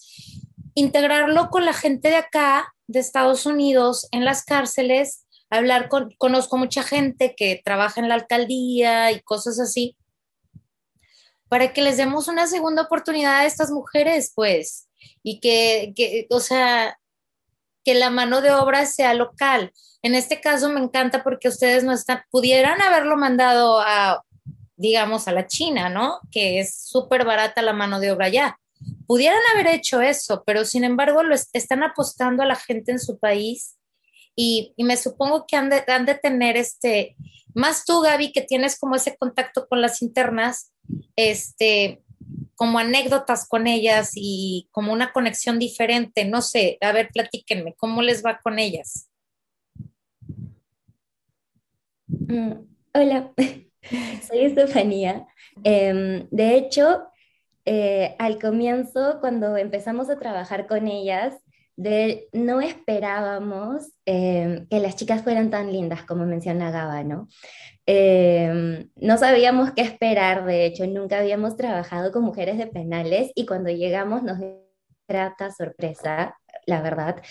integrarlo 0.75 1.49
con 1.51 1.65
la 1.65 1.73
gente 1.73 2.09
de 2.09 2.17
acá, 2.17 2.74
de 2.87 3.01
Estados 3.01 3.47
Unidos, 3.47 4.09
en 4.13 4.25
las 4.25 4.45
cárceles, 4.45 5.27
hablar 5.51 5.89
con, 5.89 6.11
conozco 6.19 6.57
mucha 6.57 6.83
gente 6.83 7.35
que 7.37 7.61
trabaja 7.65 8.01
en 8.01 8.09
la 8.09 8.15
alcaldía 8.15 9.13
y 9.13 9.21
cosas 9.21 9.61
así, 9.61 9.97
para 11.49 11.73
que 11.73 11.83
les 11.83 11.97
demos 11.97 12.29
una 12.29 12.47
segunda 12.47 12.83
oportunidad 12.83 13.37
a 13.37 13.47
estas 13.47 13.71
mujeres, 13.71 14.33
pues, 14.35 14.89
y 15.23 15.41
que, 15.41 15.93
que 15.95 16.27
o 16.31 16.41
sea, 16.41 16.99
que 17.85 17.95
la 17.95 18.11
mano 18.11 18.41
de 18.41 18.51
obra 18.51 18.87
sea 18.87 19.15
local. 19.15 19.73
En 20.03 20.15
este 20.15 20.41
caso 20.41 20.69
me 20.71 20.81
encanta 20.81 21.23
porque 21.23 21.49
ustedes 21.49 21.85
no 21.85 21.93
están, 21.93 22.23
pudieran 22.31 22.81
haberlo 22.83 23.17
mandado 23.17 23.81
a, 23.81 24.23
digamos, 24.77 25.29
a 25.29 25.33
la 25.33 25.47
China, 25.47 25.89
¿no? 25.89 26.19
Que 26.31 26.61
es 26.61 26.77
súper 26.77 27.25
barata 27.25 27.63
la 27.63 27.73
mano 27.73 28.01
de 28.01 28.11
obra 28.11 28.29
ya. 28.29 28.59
Pudieran 29.07 29.41
haber 29.55 29.75
hecho 29.75 30.01
eso, 30.01 30.43
pero 30.47 30.65
sin 30.65 30.85
embargo 30.85 31.23
lo 31.23 31.35
están 31.35 31.83
apostando 31.83 32.43
a 32.43 32.47
la 32.47 32.57
gente 32.57 32.93
en 32.93 32.99
su 32.99 33.19
país 33.19 33.77
y, 34.37 34.75
me 34.79 34.97
supongo 34.97 35.47
que 35.47 35.57
han 35.57 35.71
de, 35.71 36.15
tener 36.21 36.57
este, 36.57 37.17
más 37.55 37.85
tú, 37.85 38.01
Gaby, 38.01 38.33
que 38.33 38.43
tienes 38.43 38.79
como 38.79 38.97
ese 38.97 39.17
contacto 39.17 39.69
con 39.69 39.81
las 39.81 40.03
internas, 40.03 40.73
este, 41.17 42.03
como 42.57 42.79
anécdotas 42.79 43.49
con 43.49 43.67
ellas 43.67 44.13
y 44.15 44.69
como 44.73 44.93
una 44.93 45.13
conexión 45.13 45.59
diferente. 45.59 46.25
No 46.25 46.43
sé, 46.43 46.79
a 46.81 46.93
ver, 46.93 47.11
platíquenme, 47.13 47.75
¿cómo 47.75 48.03
les 48.03 48.25
va 48.25 48.41
con 48.43 48.59
ellas? 48.59 49.09
Mm, 52.07 52.53
hola, 52.93 53.33
soy 54.27 54.39
Estefanía. 54.39 55.27
Em, 55.63 56.27
de 56.31 56.57
hecho, 56.57 57.05
eh, 57.65 58.15
al 58.19 58.39
comienzo, 58.41 59.19
cuando 59.21 59.57
empezamos 59.57 60.11
a 60.11 60.19
trabajar 60.19 60.67
con 60.67 60.89
ellas, 60.89 61.35
de, 61.77 62.29
no 62.33 62.61
esperábamos 62.61 63.93
em, 64.05 64.67
que 64.69 64.79
las 64.81 64.97
chicas 64.97 65.23
fueran 65.23 65.51
tan 65.51 65.73
lindas 65.73 66.05
como 66.05 66.25
menciona 66.25 66.71
Gaba, 66.71 67.03
¿no? 67.03 67.29
Em, 67.87 68.91
no 68.97 69.19
sabíamos 69.19 69.73
qué 69.73 69.83
esperar, 69.83 70.45
de 70.47 70.67
hecho, 70.67 70.87
nunca 70.87 71.19
habíamos 71.19 71.57
trabajado 71.57 72.13
con 72.13 72.23
mujeres 72.25 72.59
de 72.59 72.67
penales 72.67 73.31
y 73.35 73.47
cuando 73.47 73.71
llegamos 73.71 74.23
nos 74.23 74.39
dio 74.39 74.65
grata 75.09 75.51
sorpresa. 75.51 76.37
la 76.67 76.81
verdad. 76.81 77.23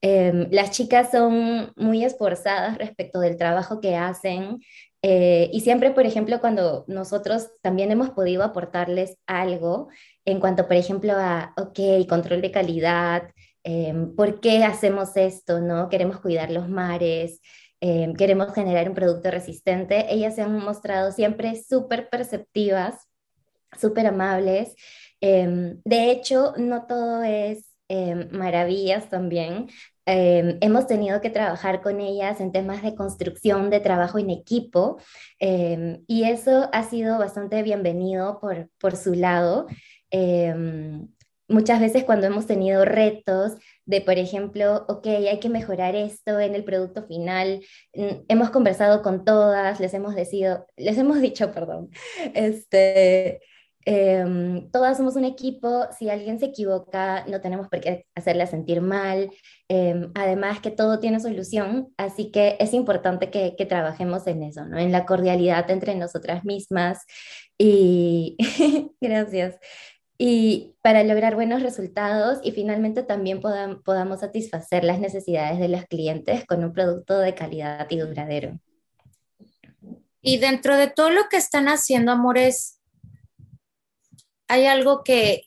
Em, 0.00 0.48
las 0.50 0.70
chicas 0.70 1.10
son 1.10 1.72
muy 1.76 2.04
esforzadas 2.04 2.78
respecto 2.78 3.20
del 3.20 3.36
trabajo 3.36 3.80
que 3.80 3.96
hacen 3.96 4.60
eh, 5.02 5.50
y 5.52 5.60
siempre, 5.60 5.92
por 5.92 6.06
ejemplo, 6.06 6.40
cuando 6.40 6.84
nosotros 6.88 7.50
también 7.62 7.92
hemos 7.92 8.10
podido 8.10 8.42
aportarles 8.42 9.16
algo 9.26 9.88
en 10.24 10.40
cuanto, 10.40 10.66
por 10.66 10.76
ejemplo, 10.76 11.12
a, 11.14 11.54
ok, 11.56 12.08
control 12.08 12.40
de 12.42 12.50
calidad, 12.50 13.30
em, 13.62 14.14
¿por 14.16 14.40
qué 14.40 14.64
hacemos 14.64 15.16
esto? 15.16 15.60
¿No? 15.60 15.88
Queremos 15.88 16.20
cuidar 16.20 16.50
los 16.50 16.68
mares, 16.68 17.40
em, 17.80 18.14
queremos 18.14 18.52
generar 18.54 18.88
un 18.88 18.94
producto 18.94 19.30
resistente. 19.30 20.12
Ellas 20.12 20.34
se 20.34 20.42
han 20.42 20.58
mostrado 20.58 21.12
siempre 21.12 21.54
súper 21.56 22.08
perceptivas, 22.10 23.06
súper 23.80 24.06
amables. 24.08 24.74
Em, 25.20 25.80
de 25.84 26.10
hecho, 26.10 26.54
no 26.56 26.86
todo 26.86 27.22
es 27.22 27.66
maravillas 28.30 29.08
también. 29.08 29.68
Eh, 30.10 30.56
hemos 30.62 30.86
tenido 30.86 31.20
que 31.20 31.28
trabajar 31.28 31.82
con 31.82 32.00
ellas 32.00 32.40
en 32.40 32.50
temas 32.50 32.82
de 32.82 32.94
construcción, 32.94 33.68
de 33.68 33.80
trabajo 33.80 34.18
en 34.18 34.30
equipo, 34.30 34.96
eh, 35.38 36.00
y 36.06 36.24
eso 36.24 36.70
ha 36.72 36.82
sido 36.84 37.18
bastante 37.18 37.62
bienvenido 37.62 38.40
por, 38.40 38.70
por 38.78 38.96
su 38.96 39.12
lado. 39.12 39.66
Eh, 40.10 40.54
muchas 41.46 41.80
veces 41.80 42.04
cuando 42.04 42.26
hemos 42.26 42.46
tenido 42.46 42.86
retos 42.86 43.56
de, 43.84 44.00
por 44.00 44.18
ejemplo, 44.18 44.86
ok, 44.88 45.06
hay 45.06 45.40
que 45.40 45.48
mejorar 45.48 45.94
esto 45.94 46.40
en 46.40 46.54
el 46.54 46.64
producto 46.64 47.06
final, 47.06 47.60
mm, 47.94 48.24
hemos 48.28 48.50
conversado 48.50 49.02
con 49.02 49.24
todas, 49.26 49.78
les 49.80 49.92
hemos, 49.94 50.14
decido, 50.14 50.66
les 50.76 50.96
hemos 50.98 51.20
dicho, 51.20 51.52
perdón, 51.52 51.90
este, 52.34 53.40
Em, 53.90 54.70
todas 54.70 54.98
somos 54.98 55.16
un 55.16 55.24
equipo, 55.24 55.86
si 55.98 56.10
alguien 56.10 56.38
se 56.38 56.44
equivoca, 56.44 57.24
no 57.26 57.40
tenemos 57.40 57.68
por 57.68 57.80
qué 57.80 58.04
hacerla 58.14 58.46
sentir 58.46 58.82
mal. 58.82 59.30
Em, 59.66 60.12
además 60.14 60.60
que 60.60 60.70
todo 60.70 61.00
tiene 61.00 61.20
solución, 61.20 61.88
así 61.96 62.30
que 62.30 62.58
es 62.60 62.74
importante 62.74 63.30
que, 63.30 63.56
que 63.56 63.64
trabajemos 63.64 64.26
en 64.26 64.42
eso, 64.42 64.66
¿no? 64.66 64.78
En 64.78 64.92
la 64.92 65.06
cordialidad 65.06 65.70
entre 65.70 65.94
nosotras 65.94 66.44
mismas. 66.44 67.06
Y 67.56 68.36
gracias. 69.00 69.56
Y 70.18 70.76
para 70.82 71.02
lograr 71.02 71.34
buenos 71.34 71.62
resultados 71.62 72.40
y 72.42 72.52
finalmente 72.52 73.02
también 73.02 73.40
podamos 73.40 74.20
satisfacer 74.20 74.84
las 74.84 75.00
necesidades 75.00 75.58
de 75.60 75.68
los 75.68 75.86
clientes 75.86 76.44
con 76.44 76.62
un 76.62 76.74
producto 76.74 77.18
de 77.20 77.34
calidad 77.34 77.86
y 77.88 77.96
duradero. 77.96 78.58
Y 80.20 80.36
dentro 80.36 80.76
de 80.76 80.88
todo 80.88 81.08
lo 81.08 81.22
que 81.30 81.38
están 81.38 81.68
haciendo, 81.68 82.12
amores, 82.12 82.77
hay 84.48 84.66
algo 84.66 85.04
que, 85.04 85.44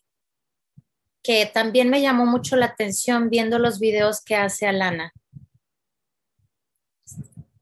que 1.24 1.48
también 1.48 1.90
me 1.90 2.02
llamó 2.02 2.26
mucho 2.26 2.56
la 2.56 2.68
atención 2.68 3.30
viendo 3.30 3.60
los 3.60 3.80
videos 3.80 4.22
que 4.24 4.36
hace 4.36 4.68
Alana. 4.68 5.12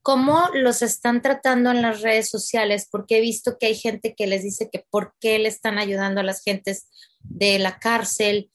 ¿Cómo 0.01 0.49
los 0.53 0.81
están 0.81 1.21
tratando 1.21 1.71
en 1.71 1.81
las 1.81 2.01
redes 2.01 2.29
sociales? 2.29 2.87
Porque 2.89 3.17
he 3.17 3.21
visto 3.21 3.57
que 3.57 3.67
hay 3.67 3.75
gente 3.75 4.15
que 4.15 4.27
les 4.27 4.43
dice 4.43 4.69
que 4.71 4.85
por 4.89 5.13
qué 5.19 5.39
le 5.39 5.49
están 5.49 5.77
ayudando 5.77 6.21
a 6.21 6.23
las 6.23 6.41
gentes 6.43 6.89
de 7.21 7.59
la 7.59 7.79
cárcel. 7.79 8.51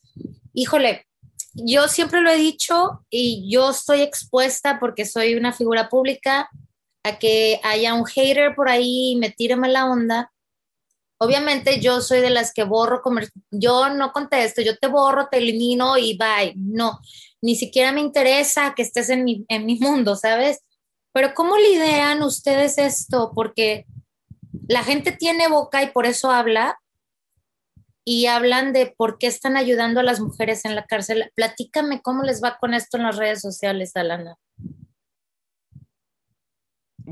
Híjole, 0.53 1.07
yo 1.55 1.89
siempre 1.89 2.21
lo 2.21 2.31
he 2.31 2.37
dicho 2.37 3.05
y 3.09 3.49
yo 3.51 3.71
estoy 3.71 4.01
expuesta 4.01 4.81
porque 4.81 5.07
soy 5.07 5.35
una 5.35 5.53
figura 5.53 5.89
pública 5.89 6.51
a 7.05 7.19
que 7.19 7.61
haya 7.63 7.95
un 7.95 8.05
hater 8.05 8.55
por 8.55 8.69
ahí 8.69 9.13
y 9.13 9.17
me 9.17 9.31
tire 9.31 9.55
mala 9.55 9.87
onda 9.87 10.33
Obviamente 11.19 11.81
yo 11.81 12.01
soy 12.01 12.21
de 12.21 12.31
las 12.31 12.53
que 12.53 12.65
borro, 12.65 13.03
yo 13.51 13.89
no 13.91 14.13
contesto, 14.13 14.63
yo 14.63 14.77
te 14.77 14.89
borro, 14.89 15.29
te 15.31 15.39
elimino 15.39 15.97
y 15.97 16.19
bye. 16.19 16.55
No, 16.57 16.99
ni 17.41 17.57
siquiera 17.57 17.93
me 17.93 18.01
interesa 18.01 18.75
que 18.75 18.83
estés 18.83 19.11
en 19.11 19.25
mi, 19.25 19.45
en 19.49 19.65
mi 19.67 19.79
mundo, 19.79 20.17
¿sabes? 20.17 20.61
Pero 21.13 21.33
¿cómo 21.35 21.57
lideran 21.57 22.23
ustedes 22.23 22.79
esto? 22.79 23.33
Porque 23.35 23.87
la 24.69 24.83
gente 24.83 25.13
tiene 25.13 25.49
boca 25.49 25.83
y 25.83 25.91
por 25.91 26.07
eso 26.07 26.31
habla 26.31 26.79
y 28.05 28.27
hablan 28.27 28.73
de 28.73 28.93
por 28.97 29.19
qué 29.19 29.29
están 29.29 29.57
ayudando 29.57 30.01
a 30.01 30.03
las 30.03 30.21
mujeres 30.21 30.65
en 30.65 30.75
la 30.75 30.85
cárcel. 30.85 31.31
Platícame 31.35 32.03
cómo 32.03 32.23
les 32.23 32.43
va 32.43 32.59
con 32.59 32.75
esto 32.75 32.97
en 32.97 33.05
las 33.05 33.17
redes 33.17 33.41
sociales, 33.41 33.93
Alana. 33.95 34.37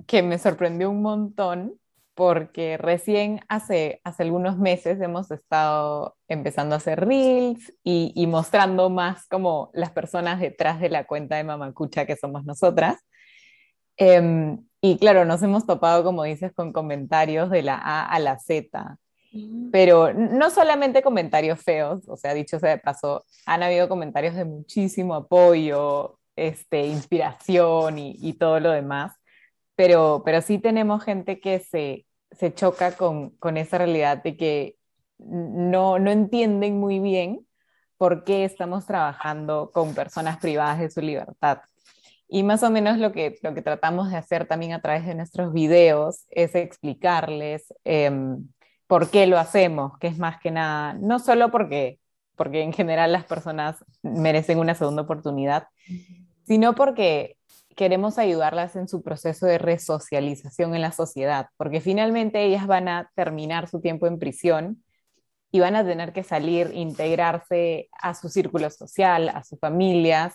Que 0.07 0.23
me 0.23 0.39
sorprendió 0.39 0.91
un 0.91 1.03
montón 1.03 1.79
porque 2.15 2.77
recién 2.77 3.41
hace, 3.49 4.01
hace 4.05 4.23
algunos 4.23 4.59
meses 4.59 5.01
hemos 5.01 5.31
estado 5.31 6.17
empezando 6.29 6.75
a 6.75 6.79
hacer 6.79 7.07
reels 7.07 7.73
y, 7.83 8.27
mostrando 8.27 8.91
más 8.91 9.27
como 9.29 9.71
las 9.73 9.93
personas 9.93 10.41
detrás 10.41 10.81
de 10.81 10.91
la 10.91 11.07
cuenta 11.07 11.37
de 11.37 11.45
Mamacucha 11.45 12.07
que 12.07 12.17
somos 12.17 12.45
nosotras. 12.45 12.99
Em, 13.97 14.65
y 14.81 14.99
claro, 14.99 15.25
nos 15.25 15.43
hemos 15.43 15.67
topado, 15.67 16.05
como 16.05 16.25
dices, 16.25 16.53
con 16.53 16.73
comentarios 16.73 17.51
de 17.51 17.63
la 17.63 17.77
A 17.77 18.05
a 18.05 18.19
la 18.19 18.39
Z, 18.39 18.99
mm. 19.33 19.71
pero 19.71 20.13
no 20.13 20.51
solamente 20.51 21.03
comentarios 21.03 21.61
feos, 21.63 22.09
o 22.09 22.17
sea, 22.17 22.35
dicho 22.35 22.59
sea 22.59 22.71
de 22.71 22.79
paso, 22.79 23.25
han 23.47 23.63
habido 23.63 23.89
comentarios 23.89 24.35
de 24.35 24.45
muchísimo 24.45 25.15
apoyo, 25.15 26.19
este, 26.37 26.87
inspiración 26.87 27.99
y, 27.99 28.17
y 28.21 28.35
todo 28.35 28.61
lo 28.61 28.71
demás 28.71 29.13
pero, 29.77 30.23
pero 30.25 30.41
sí 30.43 30.59
tenemos 30.59 31.03
gente 31.05 31.41
que 31.41 31.59
se, 31.61 32.07
se 32.31 32.55
choca 32.55 32.97
con, 32.97 33.31
con, 33.37 33.57
esa 33.57 33.79
realidad 33.79 34.23
de 34.23 34.37
que 34.37 34.77
no, 35.19 35.99
no 35.99 36.11
entienden 36.11 36.79
muy 36.79 36.99
bien 37.01 37.47
por 37.97 38.25
qué 38.25 38.45
estamos 38.45 38.87
trabajando 38.87 39.71
con 39.73 39.95
personas 39.95 40.39
privadas 40.39 40.81
de 40.81 40.91
su 40.91 41.01
libertad. 41.01 41.61
Y 42.29 42.43
más 42.45 42.63
o 42.63 42.71
menos 42.71 42.99
lo 42.99 43.13
que, 43.13 43.39
lo 43.43 43.55
que 43.55 43.63
tratamos 43.63 44.11
de 44.11 44.17
hacer 44.17 44.47
también 44.47 44.73
a 44.73 44.81
través 44.81 45.07
de 45.07 45.15
nuestros 45.15 45.53
videos 45.53 46.25
es 46.31 46.55
explicarles 46.55 47.75
em, 47.85 48.49
por 48.87 49.11
qué 49.11 49.27
lo 49.27 49.39
hacemos, 49.39 49.99
que 49.99 50.07
es 50.07 50.19
más 50.19 50.41
que 50.41 50.51
nada, 50.51 50.95
no 50.95 51.19
solo 51.19 51.51
porque, 51.51 52.01
porque 52.35 52.63
en 52.63 52.73
general 52.73 53.13
las 53.13 53.25
personas 53.25 53.85
merecen 54.03 54.59
una 54.59 54.75
segunda 54.75 55.03
oportunidad, 55.03 55.69
sino 56.45 56.75
porque 56.75 57.37
queremos 57.77 58.19
ayudarlas 58.19 58.77
en 58.77 58.89
su 58.89 59.03
proceso 59.03 59.47
de 59.47 59.59
resocialización 59.59 60.75
en 60.75 60.83
la 60.83 60.93
sociedad, 60.93 61.49
porque 61.57 61.81
finalmente 61.81 62.45
ellas 62.45 62.67
van 62.67 62.89
a 62.89 63.11
terminar 63.15 63.69
su 63.69 63.81
tiempo 63.81 64.07
en 64.07 64.19
prisión 64.19 64.83
y 65.51 65.61
van 65.61 65.77
a 65.77 65.85
tener 65.85 66.13
que 66.13 66.25
salir, 66.25 66.71
integrarse 66.75 67.89
a 67.93 68.15
su 68.15 68.29
círculo 68.29 68.71
social, 68.71 69.29
a 69.29 69.45
sus 69.45 69.59
familias. 69.61 70.35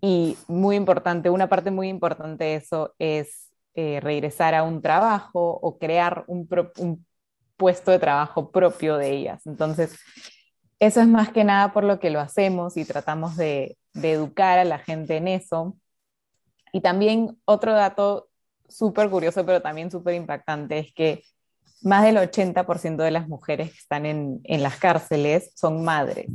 Y 0.00 0.38
muy 0.48 0.76
importante, 0.76 1.28
una 1.28 1.48
parte 1.48 1.70
muy 1.70 1.88
importante 1.88 2.44
de 2.44 2.54
eso 2.56 2.94
es 2.98 3.50
eh, 3.74 4.00
regresar 4.00 4.54
a 4.54 4.62
un 4.62 4.80
trabajo 4.80 5.58
o 5.62 5.78
crear 5.78 6.24
un, 6.26 6.48
puesto 7.56 7.90
de 7.90 7.98
trabajo 7.98 8.50
propio 8.50 8.96
de 8.96 9.10
ellas. 9.10 9.46
Entonces, 9.46 9.98
eso 10.78 11.00
es 11.02 11.06
más 11.06 11.30
que 11.30 11.44
nada 11.44 11.72
por 11.72 11.84
lo 11.84 12.00
que 12.00 12.08
lo 12.08 12.20
hacemos 12.20 12.78
y 12.78 12.86
tratamos 12.86 13.36
de 13.36 13.76
educar 13.94 14.58
a 14.58 14.64
la 14.64 14.78
gente 14.78 15.18
en 15.18 15.28
eso. 15.28 15.76
Y 16.72 16.80
también 16.80 17.38
otro 17.44 17.72
dato 17.72 18.30
súper 18.70 19.10
curioso, 19.10 19.44
pero 19.44 19.60
también 19.60 19.90
súper 19.90 20.14
impactante, 20.14 20.78
es 20.78 20.94
que 20.94 21.22
más 21.82 22.04
del 22.04 22.16
80% 22.16 22.96
de 22.96 23.10
las 23.10 23.28
mujeres 23.28 23.70
que 23.70 23.78
están 23.78 24.06
en, 24.06 24.42
las 24.44 24.76
cárceles 24.76 25.52
son 25.54 25.82
madres. 25.84 26.28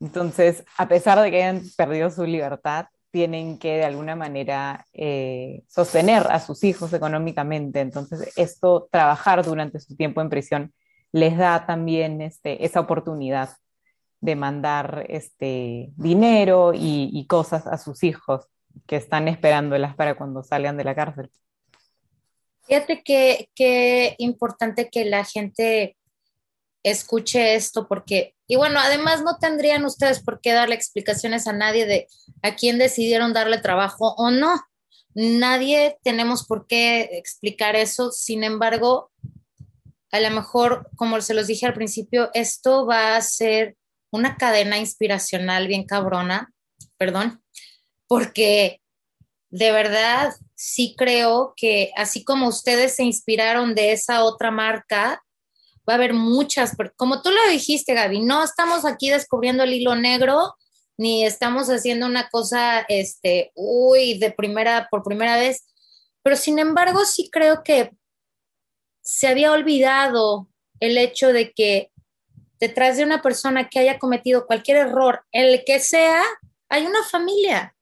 Entonces, 0.00 0.64
a 0.78 0.86
pesar 0.88 1.20
de 1.20 1.30
que 1.30 1.42
hayan 1.42 1.62
perdido 1.76 2.10
su 2.10 2.24
libertad, 2.24 2.86
tienen 3.10 3.58
que 3.58 3.76
de 3.76 3.84
alguna 3.84 4.16
manera 4.16 4.86
eh, 4.92 5.64
sostener 5.68 6.26
a 6.30 6.40
sus 6.40 6.64
hijos 6.64 6.92
económicamente. 6.92 7.80
Entonces, 7.80 8.32
esto, 8.36 8.88
trabajar 8.90 9.44
durante 9.44 9.80
su 9.80 9.96
tiempo 9.96 10.20
en 10.20 10.30
prisión, 10.30 10.72
les 11.10 11.36
da 11.36 11.66
también 11.66 12.22
este, 12.22 12.64
esa 12.64 12.80
oportunidad 12.80 13.50
de 14.20 14.36
mandar 14.36 15.04
este, 15.08 15.90
dinero 15.96 16.72
y 16.74 17.26
cosas 17.28 17.66
a 17.66 17.76
sus 17.76 18.04
hijos 18.04 18.48
que 18.86 18.96
están 18.96 19.28
esperándolas 19.28 19.94
para 19.94 20.16
cuando 20.16 20.42
salgan 20.42 20.76
de 20.76 20.84
la 20.84 20.94
cárcel. 20.94 21.30
Fíjate 22.66 23.02
que, 23.02 23.50
qué 23.54 24.14
importante 24.18 24.88
que 24.88 25.04
la 25.04 25.24
gente 25.24 25.96
escuche 26.84 27.54
esto 27.54 27.86
porque, 27.88 28.34
y 28.46 28.56
bueno, 28.56 28.78
además 28.80 29.22
no 29.22 29.38
tendrían 29.38 29.84
ustedes 29.84 30.22
por 30.22 30.40
qué 30.40 30.52
darle 30.52 30.74
explicaciones 30.74 31.46
a 31.46 31.52
nadie 31.52 31.86
de 31.86 32.06
a 32.42 32.54
quién 32.54 32.78
decidieron 32.78 33.32
darle 33.32 33.58
trabajo 33.58 34.14
o 34.16 34.30
no. 34.30 34.60
Nadie 35.14 35.98
tenemos 36.02 36.46
por 36.46 36.66
qué 36.66 37.02
explicar 37.12 37.76
eso. 37.76 38.10
Sin 38.10 38.44
embargo, 38.44 39.10
a 40.10 40.20
lo 40.20 40.30
mejor, 40.30 40.90
como 40.96 41.20
se 41.20 41.34
los 41.34 41.46
dije 41.46 41.66
al 41.66 41.74
principio, 41.74 42.30
esto 42.34 42.86
va 42.86 43.16
a 43.16 43.20
ser 43.20 43.76
una 44.10 44.36
cadena 44.36 44.78
inspiracional 44.78 45.66
bien 45.68 45.84
cabrona, 45.84 46.52
perdón, 46.98 47.41
porque 48.12 48.82
de 49.48 49.72
verdad 49.72 50.34
sí 50.54 50.94
creo 50.98 51.54
que 51.56 51.92
así 51.96 52.24
como 52.24 52.46
ustedes 52.46 52.96
se 52.96 53.04
inspiraron 53.04 53.74
de 53.74 53.92
esa 53.92 54.24
otra 54.24 54.50
marca, 54.50 55.24
va 55.88 55.94
a 55.94 55.96
haber 55.96 56.12
muchas, 56.12 56.76
como 56.96 57.22
tú 57.22 57.30
lo 57.30 57.48
dijiste, 57.48 57.94
Gaby, 57.94 58.20
no 58.20 58.44
estamos 58.44 58.84
aquí 58.84 59.08
descubriendo 59.08 59.62
el 59.62 59.72
hilo 59.72 59.94
negro 59.94 60.56
ni 60.98 61.24
estamos 61.24 61.68
haciendo 61.70 62.04
una 62.04 62.28
cosa, 62.28 62.80
este, 62.86 63.50
uy, 63.54 64.18
de 64.18 64.30
primera, 64.30 64.88
por 64.90 65.02
primera 65.02 65.38
vez, 65.38 65.64
pero 66.22 66.36
sin 66.36 66.58
embargo 66.58 67.06
sí 67.06 67.30
creo 67.32 67.62
que 67.62 67.92
se 69.00 69.26
había 69.26 69.52
olvidado 69.52 70.50
el 70.80 70.98
hecho 70.98 71.32
de 71.32 71.52
que 71.52 71.90
detrás 72.60 72.98
de 72.98 73.04
una 73.04 73.22
persona 73.22 73.70
que 73.70 73.78
haya 73.78 73.98
cometido 73.98 74.46
cualquier 74.46 74.76
error, 74.76 75.24
el 75.32 75.64
que 75.64 75.80
sea, 75.80 76.22
hay 76.68 76.84
una 76.84 77.02
familia. 77.04 77.74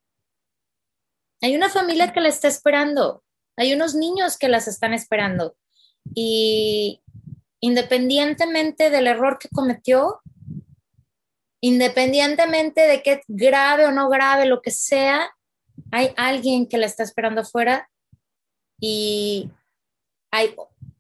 Hay 1.43 1.57
una 1.57 1.69
familia 1.69 2.13
que 2.13 2.21
la 2.21 2.29
está 2.29 2.49
esperando. 2.49 3.23
Hay 3.57 3.73
unos 3.73 3.95
niños 3.95 4.39
que 4.39 4.49
las 4.49 4.69
están 4.69 4.95
esperando. 4.95 5.57
Y 6.15 7.03
independientemente 7.61 8.91
del 8.91 9.07
error 9.07 9.39
que 9.39 9.49
cometió, 9.49 10.21
independientemente 11.61 12.83
de 12.87 13.03
qué 13.03 13.23
grave 13.29 13.87
o 13.87 13.93
no 13.93 14.09
grave, 14.09 14.47
lo 14.47 14.63
que 14.63 14.71
sea, 14.71 15.31
hay 15.91 16.13
alguien 16.17 16.67
que 16.67 16.79
la 16.79 16.87
está 16.87 17.03
esperando 17.03 17.43
afuera 17.43 17.91
y 18.81 19.51
hay, 20.31 20.55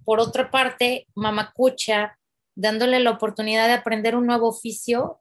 por 0.05 0.21
otra 0.21 0.51
parte, 0.51 1.07
mamacucha 1.15 2.19
dándole 2.55 3.01
la 3.01 3.11
oportunidad 3.11 3.69
de 3.69 3.75
aprender 3.75 4.17
un 4.17 4.27
nuevo 4.27 4.49
oficio, 4.49 5.21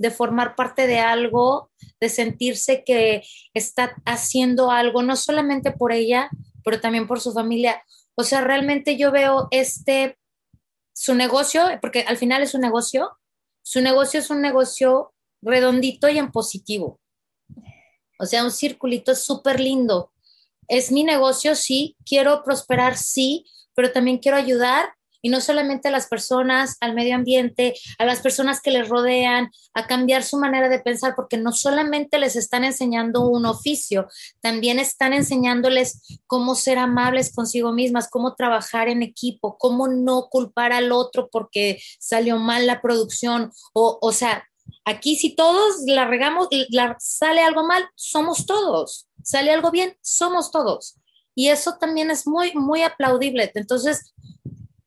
de 0.00 0.10
formar 0.10 0.56
parte 0.56 0.86
de 0.86 0.98
algo, 0.98 1.70
de 2.00 2.08
sentirse 2.08 2.84
que 2.84 3.22
está 3.52 3.94
haciendo 4.06 4.70
algo, 4.70 5.02
no 5.02 5.14
solamente 5.14 5.72
por 5.72 5.92
ella, 5.92 6.30
pero 6.64 6.80
también 6.80 7.06
por 7.06 7.20
su 7.20 7.34
familia. 7.34 7.84
O 8.14 8.24
sea, 8.24 8.40
realmente 8.40 8.96
yo 8.96 9.12
veo 9.12 9.48
este, 9.50 10.16
su 10.94 11.14
negocio, 11.14 11.64
porque 11.82 12.00
al 12.08 12.16
final 12.16 12.42
es 12.42 12.54
un 12.54 12.62
negocio, 12.62 13.10
su 13.62 13.82
negocio 13.82 14.20
es 14.20 14.30
un 14.30 14.40
negocio 14.40 15.12
redondito 15.42 16.08
y 16.08 16.16
en 16.16 16.32
positivo. 16.32 16.98
O 18.18 18.24
sea, 18.24 18.42
un 18.42 18.52
circulito 18.52 19.14
súper 19.14 19.60
lindo. 19.60 20.14
Es 20.66 20.90
mi 20.90 21.04
negocio, 21.04 21.54
sí, 21.54 21.94
quiero 22.06 22.42
prosperar, 22.42 22.96
sí, 22.96 23.44
pero 23.74 23.92
también 23.92 24.16
quiero 24.16 24.38
ayudar 24.38 24.94
y 25.22 25.28
no 25.28 25.40
solamente 25.40 25.88
a 25.88 25.90
las 25.90 26.08
personas, 26.08 26.76
al 26.80 26.94
medio 26.94 27.14
ambiente, 27.14 27.74
a 27.98 28.04
las 28.04 28.20
personas 28.20 28.60
que 28.60 28.70
les 28.70 28.88
rodean, 28.88 29.50
a 29.74 29.86
cambiar 29.86 30.22
su 30.22 30.38
manera 30.38 30.68
de 30.68 30.80
pensar, 30.80 31.14
porque 31.14 31.36
no 31.36 31.52
solamente 31.52 32.18
les 32.18 32.36
están 32.36 32.64
enseñando 32.64 33.28
un 33.28 33.46
oficio, 33.46 34.08
también 34.40 34.78
están 34.78 35.12
enseñándoles 35.12 36.20
cómo 36.26 36.54
ser 36.54 36.78
amables 36.78 37.34
consigo 37.34 37.72
mismas, 37.72 38.08
cómo 38.08 38.34
trabajar 38.34 38.88
en 38.88 39.02
equipo, 39.02 39.56
cómo 39.58 39.88
no 39.88 40.28
culpar 40.30 40.72
al 40.72 40.92
otro 40.92 41.28
porque 41.30 41.80
salió 41.98 42.38
mal 42.38 42.66
la 42.66 42.80
producción, 42.80 43.52
o, 43.72 43.98
o 44.00 44.12
sea, 44.12 44.44
aquí 44.84 45.16
si 45.16 45.34
todos 45.34 45.82
la 45.86 46.06
regamos, 46.06 46.48
la, 46.70 46.96
sale 46.98 47.42
algo 47.42 47.66
mal, 47.66 47.84
somos 47.94 48.46
todos, 48.46 49.08
sale 49.22 49.52
algo 49.52 49.70
bien, 49.70 49.96
somos 50.00 50.50
todos. 50.50 50.96
Y 51.34 51.48
eso 51.48 51.76
también 51.78 52.10
es 52.10 52.26
muy, 52.26 52.52
muy 52.54 52.82
aplaudible. 52.82 53.50
Entonces, 53.54 54.12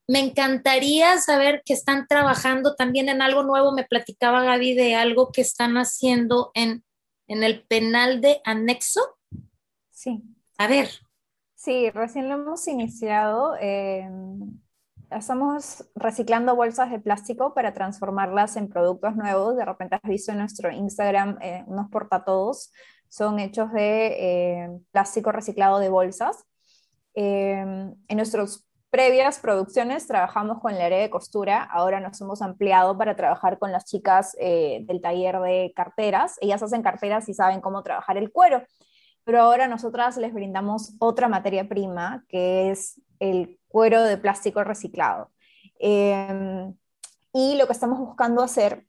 me 0.08 0.20
encantaría 0.20 1.18
saber 1.20 1.62
que 1.66 1.74
están 1.74 2.08
trabajando 2.08 2.76
también 2.76 3.10
en 3.10 3.22
algo 3.22 3.44
nuevo. 3.44 3.72
Me 3.72 3.86
platicaba 3.86 4.44
Gaby 4.44 4.76
de 4.76 4.96
algo 4.96 5.32
que 5.32 5.42
están 5.42 5.76
haciendo 5.78 6.52
en, 6.54 6.84
en 7.28 7.44
el 7.44 7.66
penal 7.66 8.20
de 8.22 8.42
anexo. 8.44 9.02
Sí. 9.90 10.22
A 10.58 10.68
ver. 10.68 10.90
Sí, 11.56 11.90
recién 11.92 12.28
lo 12.28 12.36
hemos 12.36 12.68
iniciado. 12.68 13.56
Eh, 13.62 14.10
estamos 15.10 15.90
reciclando 15.96 16.56
bolsas 16.58 16.92
de 16.92 17.00
plástico 17.00 17.54
para 17.54 17.74
transformarlas 17.74 18.58
en 18.58 18.68
productos 18.68 19.16
nuevos. 19.16 19.56
De 19.56 19.64
repente 19.64 19.96
has 19.96 20.10
visto 20.10 20.34
en 20.34 20.40
nuestro 20.40 20.70
Instagram 20.70 21.38
eh, 21.42 21.64
unos 21.68 21.90
portatodos. 21.90 22.74
Son 23.08 23.40
hechos 23.40 23.72
de 23.72 24.08
eh, 24.08 24.70
plástico 24.92 25.32
reciclado 25.32 25.80
de 25.80 25.88
bolsas. 25.88 26.44
en 27.16 27.96
nuestros 28.10 28.66
previas 28.94 29.40
producciones 29.40 30.06
trabajamos 30.06 30.60
con 30.60 30.78
la 30.78 30.86
área 30.86 31.00
de 31.00 31.10
costura, 31.10 31.64
ahora 31.64 32.00
nos 32.00 32.22
hemos 32.22 32.44
ampliado 32.44 32.96
para 32.96 33.16
trabajar 33.16 33.58
con 33.58 33.72
las 33.72 33.86
chicas 33.86 34.38
eh, 34.40 34.82
del 34.84 35.02
taller 35.02 35.40
de 35.40 35.74
carteras. 35.76 36.38
Ellas 36.42 36.62
hacen 36.62 36.84
carteras 36.84 37.28
y 37.28 37.34
saben 37.34 37.60
cómo 37.60 37.82
trabajar 37.82 38.18
el 38.18 38.32
cuero, 38.32 38.62
pero 39.24 39.42
ahora 39.42 39.68
nosotras 39.68 40.18
les 40.18 40.32
brindamos 40.32 40.94
otra 41.00 41.28
materia 41.28 41.68
prima, 41.68 42.24
que 42.30 42.70
es 42.70 43.02
el 43.18 43.60
cuero 43.68 44.04
de 44.04 44.20
plástico 44.20 44.64
reciclado. 44.64 45.32
Em, 45.80 46.76
y 47.34 47.56
lo 47.58 47.66
que 47.66 47.74
estamos 47.74 47.98
buscando 47.98 48.44
hacer, 48.44 48.86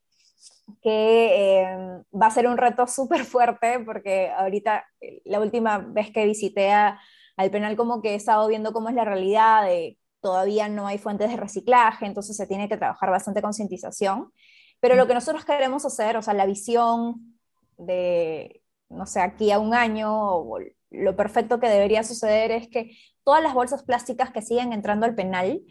que 0.82 1.62
em, 1.62 2.02
va 2.12 2.26
a 2.26 2.30
ser 2.30 2.46
un 2.46 2.58
reto 2.58 2.86
súper 2.86 3.24
fuerte, 3.24 3.80
porque 3.80 4.30
ahorita, 4.36 4.84
la 5.24 5.40
última 5.40 5.78
vez 5.78 6.10
que 6.10 6.26
visité 6.26 6.72
a 6.72 7.00
al 7.36 7.50
penal 7.50 7.76
como 7.76 8.00
que 8.02 8.10
he 8.10 8.14
estado 8.14 8.46
viendo 8.48 8.72
cómo 8.72 8.88
es 8.88 8.94
la 8.94 9.04
realidad, 9.04 9.64
de 9.64 9.98
todavía 10.20 10.68
no 10.68 10.86
hay 10.86 10.98
fuentes 10.98 11.30
de 11.30 11.36
reciclaje, 11.36 12.06
entonces 12.06 12.36
se 12.36 12.46
tiene 12.46 12.68
que 12.68 12.76
trabajar 12.76 13.10
bastante 13.10 13.42
concientización. 13.42 14.32
Pero 14.80 14.96
lo 14.96 15.06
que 15.06 15.14
nosotros 15.14 15.44
queremos 15.44 15.84
hacer, 15.84 16.16
o 16.16 16.22
sea, 16.22 16.34
la 16.34 16.46
visión 16.46 17.38
de, 17.76 18.62
no 18.88 19.06
sé, 19.06 19.20
aquí 19.20 19.50
a 19.50 19.58
un 19.58 19.74
año, 19.74 20.44
lo 20.90 21.16
perfecto 21.16 21.60
que 21.60 21.68
debería 21.68 22.04
suceder 22.04 22.52
es 22.52 22.68
que 22.68 22.96
todas 23.24 23.42
las 23.42 23.54
bolsas 23.54 23.82
plásticas 23.82 24.30
que 24.30 24.42
siguen 24.42 24.72
entrando 24.72 25.06
al 25.06 25.14
penal 25.14 25.62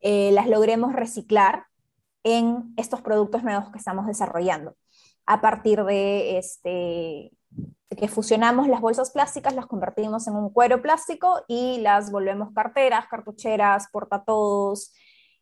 eh, 0.00 0.30
las 0.32 0.48
logremos 0.48 0.92
reciclar 0.92 1.64
en 2.22 2.74
estos 2.76 3.02
productos 3.02 3.42
nuevos 3.42 3.70
que 3.70 3.78
estamos 3.78 4.06
desarrollando 4.06 4.76
a 5.26 5.40
partir 5.40 5.84
de 5.84 6.38
este, 6.38 7.32
que 7.94 8.08
fusionamos 8.08 8.68
las 8.68 8.80
bolsas 8.80 9.10
plásticas, 9.10 9.54
las 9.54 9.66
convertimos 9.66 10.26
en 10.26 10.34
un 10.34 10.50
cuero 10.50 10.82
plástico 10.82 11.44
y 11.46 11.78
las 11.78 12.10
volvemos 12.10 12.52
carteras, 12.52 13.06
cartucheras, 13.08 13.88
portatodos 13.92 14.92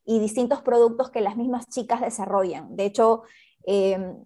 y 0.04 0.20
distintos 0.20 0.60
productos 0.60 1.10
que 1.10 1.22
las 1.22 1.36
mismas 1.36 1.68
chicas 1.68 2.00
desarrollan. 2.02 2.76
De 2.76 2.84
hecho, 2.84 3.22
em, 3.66 4.24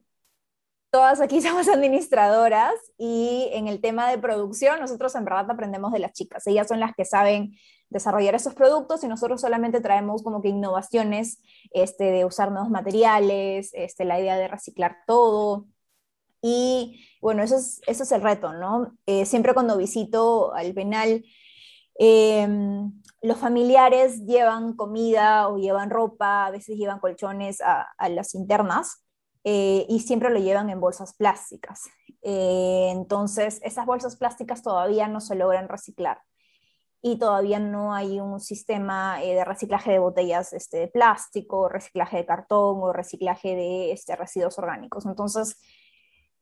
todas 0.91 1.21
aquí 1.21 1.41
somos 1.43 1.69
administradoras 1.69 2.75
y 2.97 3.49
en 3.53 3.69
el 3.69 3.81
tema 3.81 4.11
de 4.11 4.19
producción 4.19 4.81
nosotros 4.81 5.15
en 5.15 5.25
verdad 5.25 5.51
aprendemos 5.51 5.93
de 5.93 6.01
las 6.01 6.13
chicas. 6.13 6.47
Ellas 6.47 6.69
son 6.69 6.81
las 6.81 6.95
que 6.95 7.05
saben 7.05 7.53
desarrollar 7.91 8.35
esos 8.35 8.55
productos 8.55 9.03
y 9.05 9.09
nosotros 9.09 9.41
solamente 9.41 9.81
traemos 9.81 10.23
como 10.23 10.43
que 10.43 10.49
innovaciones 10.49 11.41
este, 11.71 12.05
de 12.05 12.25
usar 12.25 12.51
nuevos 12.53 12.71
materiales, 12.71 13.71
este, 13.75 14.05
la 14.05 14.21
idea 14.21 14.37
de 14.37 14.49
reciclar 14.49 14.99
todo. 15.07 15.67
Y 16.41 17.05
bueno, 17.21 17.43
eso 17.43 17.57
es, 17.57 17.81
eso 17.87 18.03
es 18.05 18.13
el 18.13 18.23
reto, 18.23 18.53
¿no? 18.53 18.97
Eh, 19.07 19.27
siempre 19.27 19.55
cuando 19.55 19.77
visito 19.77 20.55
al 20.55 20.73
penal, 20.75 21.25
em, 21.99 22.93
los 23.23 23.39
familiares 23.39 24.25
llevan 24.25 24.75
comida 24.75 25.49
o 25.49 25.59
llevan 25.59 25.91
ropa, 25.91 26.47
a 26.47 26.51
veces 26.51 26.77
llevan 26.77 27.01
colchones 27.01 27.61
a, 27.61 27.89
las 28.09 28.35
internas 28.35 29.05
eh, 29.45 29.85
y 29.89 30.01
siempre 30.01 30.31
lo 30.31 30.39
llevan 30.39 30.71
en 30.71 30.81
bolsas 30.81 31.15
plásticas. 31.17 31.83
Eh, 32.23 32.91
entonces, 32.93 33.61
esas 33.65 33.87
bolsas 33.87 34.17
plásticas 34.17 34.63
todavía 34.63 35.09
no 35.09 35.21
se 35.21 35.35
logran 35.35 35.69
reciclar 35.69 36.21
y 37.01 37.19
todavía 37.19 37.59
no 37.61 37.95
hay 37.95 38.21
un 38.21 38.41
sistema 38.41 39.19
de 39.21 39.45
reciclaje 39.45 39.93
de 39.93 39.99
botellas 39.99 40.53
este, 40.53 40.79
de 40.79 40.89
plástico, 40.89 41.69
reciclaje 41.69 42.19
de 42.19 42.27
cartón 42.27 42.79
o 42.83 42.93
reciclaje 42.93 43.55
de 43.55 43.93
este, 43.93 44.17
residuos 44.17 44.59
orgánicos. 44.59 45.07
Entonces, 45.07 45.57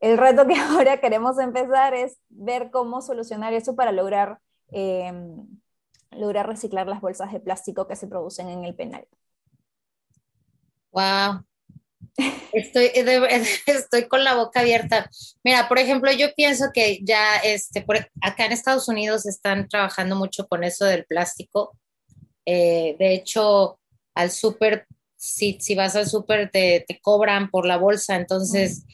el 0.01 0.19
reto 0.19 0.47
que 0.47 0.55
ahora 0.61 1.01
queremos 1.01 1.39
empezar 1.39 1.95
es 1.95 2.19
ver 2.29 2.71
cómo 2.71 3.03
solucionar 3.03 3.53
eso 3.53 3.75
para 3.77 3.93
lograr, 3.93 4.39
em, 4.69 5.47
lograr 6.11 6.47
reciclar 6.47 6.87
las 6.87 7.01
bolsas 7.01 7.33
de 7.33 7.41
plástico 7.41 7.87
que 7.87 7.97
se 7.97 8.07
producen 8.07 8.49
en 8.49 8.65
el 8.65 8.75
penal. 8.75 9.07
Wow. 10.93 11.45
Estoy, 12.53 12.91
estoy 13.67 14.09
con 14.09 14.25
la 14.25 14.35
boca 14.35 14.61
abierta. 14.61 15.11
Mira, 15.45 15.69
por 15.69 15.79
ejemplo, 15.79 16.11
yo 16.13 16.35
pienso 16.35 16.67
que 16.73 17.01
ya 17.03 17.37
este, 17.39 17.85
acá 18.23 18.47
en 18.47 18.53
Estados 18.53 18.89
Unidos 18.89 19.27
están 19.27 19.69
trabajando 19.69 20.17
mucho 20.17 20.47
con 20.49 20.65
eso 20.65 20.85
del 20.87 21.05
plástico. 21.05 21.77
Eh, 22.47 22.97
de 22.99 23.15
hecho, 23.15 23.79
al 24.15 24.31
súper, 24.31 24.87
si, 25.27 25.59
si, 25.61 25.75
vas 25.75 25.97
al 25.97 26.07
súper, 26.07 26.51
te, 26.51 26.85
te, 26.87 27.01
cobran 27.01 27.51
por 27.51 27.67
la 27.67 27.77
bolsa, 27.77 28.17
entonces 28.17 28.85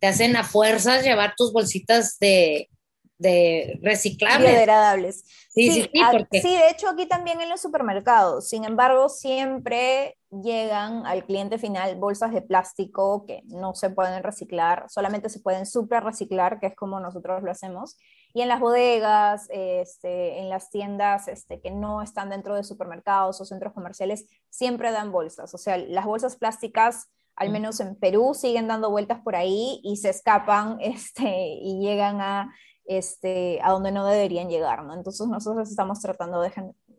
te 0.00 0.06
hacen 0.06 0.36
a 0.36 0.44
fuerzas 0.44 1.04
llevar 1.04 1.34
tus 1.36 1.52
bolsitas 1.52 2.18
de, 2.18 2.70
de 3.18 3.78
reciclables. 3.82 4.50
Biodegradables. 4.50 5.24
Sí, 5.54 5.70
sí, 5.70 5.90
sí, 5.92 6.40
sí, 6.40 6.50
de 6.50 6.70
hecho 6.70 6.88
aquí 6.88 7.06
también 7.06 7.40
en 7.40 7.48
los 7.48 7.60
supermercados. 7.60 8.48
Sin 8.48 8.64
embargo, 8.64 9.08
siempre 9.08 10.16
llegan 10.30 11.06
al 11.06 11.24
cliente 11.24 11.58
final 11.58 11.96
bolsas 11.96 12.32
de 12.32 12.40
plástico 12.40 13.26
que 13.26 13.42
no 13.46 13.74
se 13.74 13.90
pueden 13.90 14.22
reciclar, 14.22 14.86
solamente 14.88 15.28
se 15.28 15.40
pueden 15.40 15.66
super 15.66 16.02
reciclar, 16.04 16.58
que 16.58 16.68
es 16.68 16.74
como 16.74 17.00
nosotros 17.00 17.42
lo 17.42 17.50
hacemos. 17.50 17.98
Y 18.34 18.42
en 18.42 18.48
las 18.48 18.60
bodegas, 18.60 19.46
este, 19.50 20.38
en 20.38 20.48
las 20.48 20.70
tiendas 20.70 21.28
este, 21.28 21.60
que 21.60 21.70
no 21.70 22.02
están 22.02 22.30
dentro 22.30 22.54
de 22.54 22.64
supermercados 22.64 23.40
o 23.40 23.44
centros 23.44 23.72
comerciales, 23.72 24.26
siempre 24.48 24.90
dan 24.90 25.12
bolsas. 25.12 25.54
O 25.54 25.58
sea, 25.58 25.76
las 25.76 26.06
bolsas 26.06 26.36
plásticas 26.36 27.08
al 27.36 27.50
menos 27.50 27.80
en 27.80 27.96
Perú, 27.96 28.34
siguen 28.34 28.68
dando 28.68 28.90
vueltas 28.90 29.20
por 29.20 29.36
ahí 29.36 29.80
y 29.82 29.96
se 29.96 30.10
escapan 30.10 30.78
este, 30.80 31.56
y 31.60 31.80
llegan 31.80 32.20
a, 32.20 32.54
este, 32.84 33.60
a 33.62 33.70
donde 33.70 33.92
no 33.92 34.06
deberían 34.06 34.48
llegar, 34.48 34.84
¿no? 34.84 34.94
Entonces 34.94 35.26
nosotros 35.26 35.70
estamos 35.70 36.00
tratando 36.00 36.40
de 36.40 36.52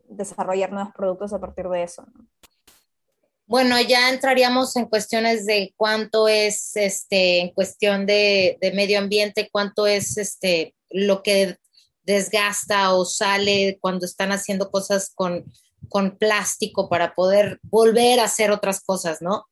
desarrollar 0.09 0.71
nuevos 0.71 0.93
productos 0.93 1.33
a 1.33 1.39
partir 1.39 1.67
de 1.69 1.83
eso, 1.83 2.05
¿no? 2.13 2.27
Bueno, 3.45 3.79
ya 3.81 4.09
entraríamos 4.09 4.75
en 4.77 4.85
cuestiones 4.85 5.45
de 5.45 5.73
cuánto 5.75 6.29
es, 6.29 6.75
este, 6.77 7.41
en 7.41 7.49
cuestión 7.49 8.05
de, 8.05 8.57
de 8.61 8.71
medio 8.71 8.97
ambiente, 8.97 9.49
cuánto 9.51 9.85
es, 9.85 10.17
este, 10.17 10.73
lo 10.93 11.23
que 11.23 11.57
desgasta 12.03 12.93
o 12.93 13.05
sale 13.05 13.77
cuando 13.81 14.05
están 14.05 14.31
haciendo 14.31 14.71
cosas 14.71 15.11
con, 15.13 15.51
con 15.89 16.17
plástico 16.17 16.87
para 16.87 17.13
poder 17.15 17.59
volver 17.63 18.19
a 18.19 18.25
hacer 18.25 18.51
otras 18.51 18.81
cosas, 18.81 19.21
¿no? 19.21 19.47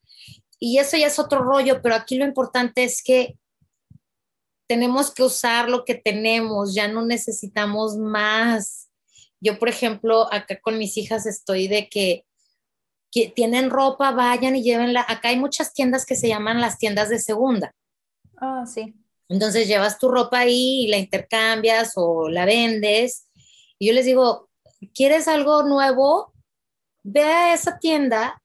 Y 0.60 0.78
eso 0.78 0.96
ya 0.96 1.08
es 1.08 1.18
otro 1.18 1.40
rollo, 1.40 1.82
pero 1.82 1.96
aquí 1.96 2.18
lo 2.18 2.26
importante 2.26 2.84
es 2.84 3.02
que 3.04 3.38
tenemos 4.68 5.12
que 5.12 5.24
usar 5.24 5.70
lo 5.70 5.84
que 5.84 5.96
tenemos, 5.96 6.76
ya 6.76 6.88
no 6.88 7.04
necesitamos 7.04 7.98
más. 7.98 8.90
Yo, 9.42 9.58
por 9.58 9.68
ejemplo, 9.68 10.32
acá 10.32 10.60
con 10.62 10.78
mis 10.78 10.98
hijas 10.98 11.26
estoy 11.26 11.68
de 11.68 11.90
que, 11.90 12.26
que 13.12 13.28
tienen 13.28 13.70
ropa, 13.70 14.12
vayan 14.12 14.56
y 14.56 14.64
llévenla. 14.64 15.04
Acá 15.08 15.30
hay 15.30 15.40
muchas 15.40 15.74
tiendas 15.74 16.06
que 16.06 16.16
se 16.16 16.28
llaman 16.28 16.62
las 16.62 16.78
tiendas 16.78 17.10
de 17.10 17.20
segunda. 17.20 17.74
Ah, 18.38 18.66
sí. 18.66 18.94
Entonces 19.32 19.68
llevas 19.68 19.98
tu 19.98 20.10
ropa 20.10 20.40
ahí 20.40 20.84
y 20.84 20.88
la 20.88 20.98
intercambias 20.98 21.94
o 21.96 22.28
la 22.28 22.46
vendes. 22.46 23.30
Y 23.80 23.88
yo 23.88 23.94
les 23.94 24.06
digo, 24.06 24.50
¿quieres 24.94 25.30
algo 25.30 25.64
nuevo? 25.64 26.34
Ve 27.04 27.24
a 27.24 27.54
esa 27.54 27.80
tienda 27.80 28.42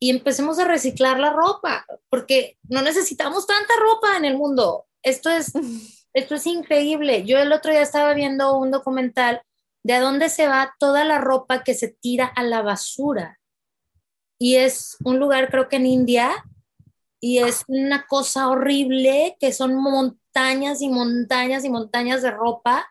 y 0.00 0.08
empecemos 0.08 0.58
a 0.58 0.64
reciclar 0.64 1.20
la 1.20 1.32
ropa, 1.32 1.84
porque 2.08 2.56
no 2.62 2.80
necesitamos 2.80 3.46
tanta 3.46 3.74
ropa 3.78 4.16
en 4.16 4.24
el 4.24 4.38
mundo. 4.38 4.86
Esto 5.02 5.28
es, 5.28 5.52
esto 6.14 6.36
es 6.36 6.46
increíble. 6.46 7.24
Yo 7.24 7.38
el 7.38 7.52
otro 7.52 7.70
día 7.70 7.82
estaba 7.82 8.14
viendo 8.14 8.56
un 8.56 8.70
documental 8.70 9.42
de 9.82 9.92
a 9.92 10.00
dónde 10.00 10.30
se 10.30 10.48
va 10.48 10.74
toda 10.78 11.04
la 11.04 11.18
ropa 11.18 11.64
que 11.64 11.74
se 11.74 11.88
tira 11.88 12.26
a 12.26 12.42
la 12.44 12.62
basura. 12.62 13.38
Y 14.40 14.54
es 14.54 14.96
un 15.04 15.18
lugar, 15.18 15.50
creo 15.50 15.68
que 15.68 15.76
en 15.76 15.86
India, 15.86 16.30
y 17.20 17.38
es 17.38 17.64
una 17.66 18.06
cosa 18.06 18.48
horrible 18.48 19.36
que 19.40 19.52
son 19.52 19.74
montañas 19.74 20.82
y 20.82 20.88
montañas 20.88 21.64
y 21.64 21.70
montañas 21.70 22.22
de 22.22 22.30
ropa 22.30 22.86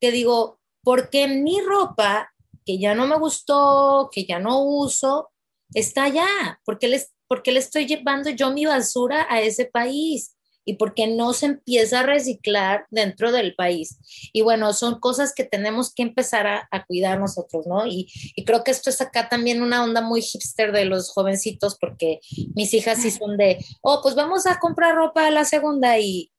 que 0.00 0.10
digo, 0.10 0.60
porque 0.82 1.28
mi 1.28 1.60
ropa, 1.60 2.32
que 2.64 2.78
ya 2.78 2.94
no 2.94 3.06
me 3.06 3.18
gustó, 3.18 4.10
que 4.12 4.24
ya 4.24 4.38
no 4.38 4.62
uso, 4.62 5.30
está 5.74 6.04
allá? 6.04 6.60
porque 6.64 6.88
les, 6.88 7.12
porque 7.26 7.52
le 7.52 7.58
estoy 7.58 7.86
llevando 7.86 8.30
yo 8.30 8.52
mi 8.52 8.64
basura 8.64 9.26
a 9.28 9.40
ese 9.40 9.66
país? 9.66 10.36
Y 10.68 10.74
porque 10.74 11.06
no 11.06 11.32
se 11.32 11.46
empieza 11.46 12.00
a 12.00 12.02
reciclar 12.02 12.86
dentro 12.90 13.32
del 13.32 13.54
país. 13.54 13.98
Y 14.34 14.42
bueno, 14.42 14.74
son 14.74 15.00
cosas 15.00 15.32
que 15.34 15.44
tenemos 15.44 15.94
que 15.94 16.02
empezar 16.02 16.46
a, 16.46 16.84
cuidar 16.86 17.18
nosotros, 17.18 17.66
¿no? 17.66 17.86
Y, 17.86 18.12
creo 18.44 18.64
que 18.64 18.70
esto 18.70 18.90
es 18.90 19.00
acá 19.00 19.30
también 19.30 19.62
una 19.62 19.82
onda 19.82 20.02
muy 20.02 20.20
hipster 20.20 20.70
de 20.72 20.84
los 20.84 21.10
jovencitos, 21.10 21.78
porque 21.80 22.20
mis 22.54 22.74
hijas 22.74 23.00
sí 23.00 23.10
son 23.10 23.38
de, 23.38 23.64
oh, 23.80 24.00
pues 24.02 24.14
vamos 24.14 24.46
a 24.46 24.58
comprar 24.58 24.94
ropa 24.94 25.26
a 25.26 25.30
la 25.30 25.46
segunda 25.46 25.98
y 25.98 26.30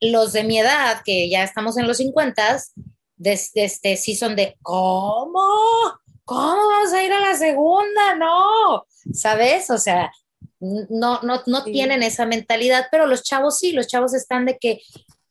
los 0.00 0.32
de 0.32 0.44
mi 0.44 0.60
edad, 0.60 1.02
que 1.04 1.28
ya 1.28 1.42
estamos 1.42 1.76
en 1.76 1.88
los 1.88 1.96
50, 1.96 2.62
desde 3.16 3.64
este, 3.64 3.96
sí 3.96 4.14
son 4.14 4.36
de, 4.36 4.56
¿cómo? 4.62 5.40
¿Cómo 6.24 6.68
vamos 6.68 6.92
a 6.92 7.02
ir 7.02 7.12
a 7.12 7.18
la 7.18 7.34
segunda? 7.34 8.14
No, 8.14 8.86
¿sabes? 9.12 9.70
O 9.70 9.78
sea, 9.78 10.12
no, 10.60 11.20
no, 11.22 11.42
no 11.46 11.64
tienen 11.64 12.02
esa 12.02 12.26
mentalidad, 12.26 12.86
pero 12.90 13.06
los 13.06 13.22
chavos 13.22 13.58
sí, 13.58 13.72
los 13.72 13.86
chavos 13.86 14.14
están 14.14 14.46
de 14.46 14.58
que 14.58 14.80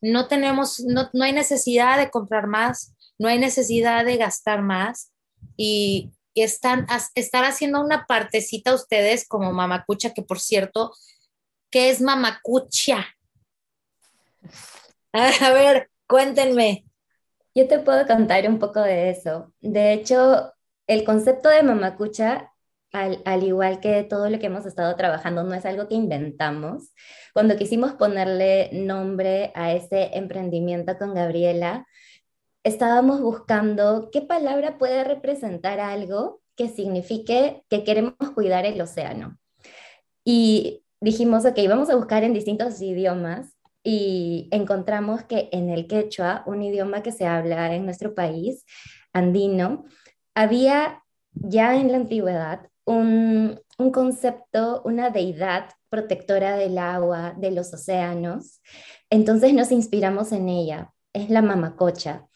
no 0.02 0.28
tenemos, 0.28 0.82
no, 0.82 1.10
no 1.14 1.24
hay 1.24 1.34
necesidad 1.34 1.98
de 1.98 2.10
comprar 2.10 2.48
más, 2.48 2.94
no 3.18 3.28
hay 3.28 3.40
necesidad 3.40 4.06
de 4.06 4.18
gastar 4.18 4.62
más 4.62 5.12
y, 5.58 6.12
están, 6.36 6.86
estar 7.16 7.46
haciendo 7.46 7.80
una 7.80 8.06
partecita 8.08 8.76
ustedes 8.76 9.26
como 9.26 9.54
mamacucha, 9.54 10.14
que 10.14 10.22
por 10.22 10.42
cierto, 10.42 10.94
¿qué 11.72 11.90
es 11.90 12.02
mamacucha? 12.02 13.08
A 15.14 15.50
ver, 15.52 15.90
cuéntenme. 16.08 16.84
Yo 17.56 17.70
te 17.70 17.80
puedo 17.80 18.06
contar 18.06 18.46
un 18.50 18.60
poco 18.60 18.82
de 18.82 19.12
eso. 19.12 19.54
De 19.62 19.94
hecho, 19.94 20.52
el 20.88 21.06
concepto 21.06 21.48
de 21.48 21.64
mamacucha 21.64 22.52
al, 22.96 23.44
igual 23.44 23.80
que 23.80 24.04
todo 24.04 24.30
lo 24.30 24.40
que 24.40 24.46
hemos 24.46 24.66
estado 24.66 24.96
trabajando, 24.96 25.44
no 25.44 25.54
es 25.54 25.66
algo 25.66 25.88
que 25.88 25.96
inventamos. 25.96 26.94
Cuando 27.34 27.58
quisimos 27.58 27.94
ponerle 27.94 28.70
nombre 28.72 29.52
a 29.56 29.74
ese 29.74 30.12
emprendimiento 30.18 30.98
con 30.98 31.14
Gabriela, 31.14 31.86
estábamos 32.64 33.22
buscando 33.22 34.10
qué 34.12 34.22
palabra 34.22 34.78
puede 34.78 35.04
representar 35.04 35.80
algo 35.80 36.42
que 36.56 36.70
signifique 36.70 37.64
que 37.70 37.84
queremos 37.84 38.16
cuidar 38.34 38.66
el 38.66 38.80
océano. 38.80 39.38
Y 40.24 40.84
dijimos, 41.02 41.46
ok, 41.46 41.60
vamos 41.68 41.90
a 41.90 41.96
buscar 41.96 42.24
en 42.24 42.34
distintos 42.34 42.82
idiomas 42.82 43.56
y 43.84 44.48
encontramos 44.52 45.24
que 45.24 45.50
en 45.52 45.70
el 45.70 45.88
quechua, 45.88 46.44
un 46.48 46.64
idioma 46.64 47.04
que 47.04 47.12
se 47.12 47.28
habla 47.28 47.76
en 47.76 47.86
nuestro 47.86 48.16
país, 48.16 48.66
andino, 49.14 49.86
había 50.34 51.04
ya 51.34 51.76
en 51.76 51.92
la 51.92 51.98
antigüedad 51.98 52.70
un, 52.86 53.60
concepto, 53.92 54.82
una 54.86 55.10
deidad 55.10 55.70
protectora 55.90 56.56
del 56.56 56.78
agua, 56.78 57.34
de 57.38 57.52
los 57.52 57.74
océanos. 57.74 58.62
Entonces 59.10 59.54
nos 59.54 59.72
inspiramos 59.72 60.32
en 60.32 60.50
ella. 60.50 60.94
Es 61.14 61.30
la 61.30 61.42
mamacocha. 61.42 62.28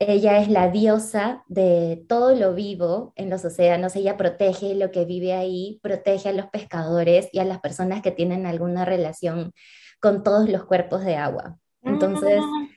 Ella 0.00 0.38
es 0.38 0.48
la 0.48 0.70
diosa 0.70 1.42
de 1.48 2.04
todo 2.08 2.34
lo 2.34 2.54
vivo 2.54 3.12
en 3.16 3.30
los 3.30 3.44
océanos. 3.44 3.96
Ella 3.96 4.16
protege 4.16 4.74
lo 4.74 4.92
que 4.92 5.04
vive 5.04 5.32
ahí, 5.32 5.80
protege 5.82 6.28
a 6.28 6.32
los 6.32 6.46
pescadores 6.46 7.28
y 7.32 7.40
a 7.40 7.44
las 7.44 7.60
personas 7.60 8.00
que 8.00 8.12
tienen 8.12 8.46
alguna 8.46 8.84
relación 8.84 9.52
con 10.00 10.22
todos 10.22 10.48
los 10.48 10.64
cuerpos 10.64 11.04
de 11.04 11.16
agua. 11.16 11.58
Entonces, 11.82 12.40
ah. 12.40 12.68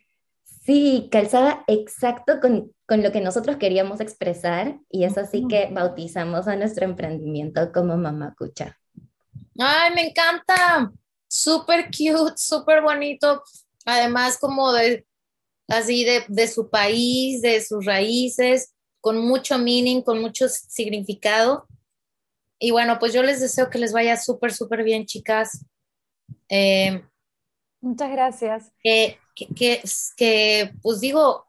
Sí, 0.61 1.09
calzada 1.11 1.63
exacto 1.67 2.39
con, 2.39 2.71
lo 2.87 3.11
que 3.11 3.21
nosotros 3.21 3.57
queríamos 3.57 3.99
expresar 3.99 4.79
y 4.89 5.05
es 5.05 5.17
así 5.17 5.47
que 5.47 5.69
bautizamos 5.71 6.47
a 6.47 6.55
nuestro 6.55 6.85
emprendimiento 6.85 7.71
como 7.71 7.97
Mamacucha. 7.97 8.77
Ay, 9.57 9.93
me 9.95 10.09
encanta. 10.09 10.91
Súper 11.27 11.85
cute, 11.85 12.33
súper 12.35 12.81
bonito. 12.83 13.41
Además, 13.85 14.37
como 14.37 14.71
de 14.71 15.07
así 15.67 16.03
de, 16.03 16.25
de 16.27 16.47
su 16.47 16.69
país, 16.69 17.41
de 17.41 17.61
sus 17.61 17.85
raíces, 17.85 18.73
con 18.99 19.17
mucho 19.17 19.57
meaning, 19.57 20.01
con 20.03 20.21
mucho 20.21 20.47
significado. 20.47 21.65
Y 22.59 22.69
bueno, 22.69 22.99
pues 22.99 23.13
yo 23.13 23.23
les 23.23 23.41
deseo 23.41 23.69
que 23.71 23.79
les 23.79 23.93
vaya 23.93 24.15
súper, 24.15 24.53
súper 24.53 24.83
bien, 24.83 25.07
chicas. 25.07 25.65
Eh, 26.49 27.03
Muchas 27.79 28.11
gracias. 28.11 28.71
Que, 29.35 29.81
que, 30.17 30.73
pues 30.81 30.99
digo, 30.99 31.45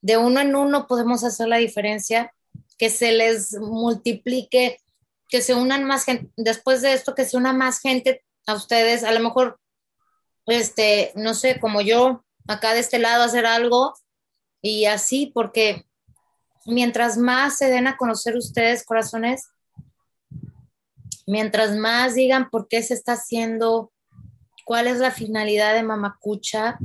de 0.00 0.16
uno 0.16 0.40
en 0.40 0.54
uno 0.54 0.86
podemos 0.86 1.24
hacer 1.24 1.48
la 1.48 1.56
diferencia, 1.56 2.32
que 2.78 2.90
se 2.90 3.12
les 3.12 3.58
multiplique, 3.58 4.78
que 5.28 5.42
se 5.42 5.54
unan 5.54 5.84
más 5.84 6.04
gente, 6.04 6.30
después 6.36 6.82
de 6.82 6.92
esto, 6.92 7.14
que 7.14 7.24
se 7.24 7.36
una 7.36 7.52
más 7.52 7.80
gente 7.80 8.24
a 8.46 8.54
ustedes, 8.54 9.04
a 9.04 9.12
lo 9.12 9.20
mejor, 9.20 9.60
este, 10.46 11.12
no 11.14 11.34
sé, 11.34 11.60
como 11.60 11.80
yo, 11.80 12.24
acá 12.48 12.74
de 12.74 12.80
este 12.80 12.98
lado 12.98 13.24
hacer 13.24 13.46
algo 13.46 13.94
y 14.62 14.86
así, 14.86 15.30
porque 15.34 15.86
mientras 16.66 17.16
más 17.16 17.58
se 17.58 17.68
den 17.68 17.86
a 17.86 17.96
conocer 17.96 18.36
ustedes, 18.36 18.84
corazones, 18.84 19.50
mientras 21.26 21.76
más 21.76 22.14
digan 22.14 22.50
por 22.50 22.68
qué 22.68 22.82
se 22.82 22.94
está 22.94 23.12
haciendo, 23.12 23.89
cuál 24.70 24.86
es 24.86 24.98
la 24.98 25.10
finalidad 25.10 25.74
de 25.74 25.82
Mamacucha. 25.82 26.78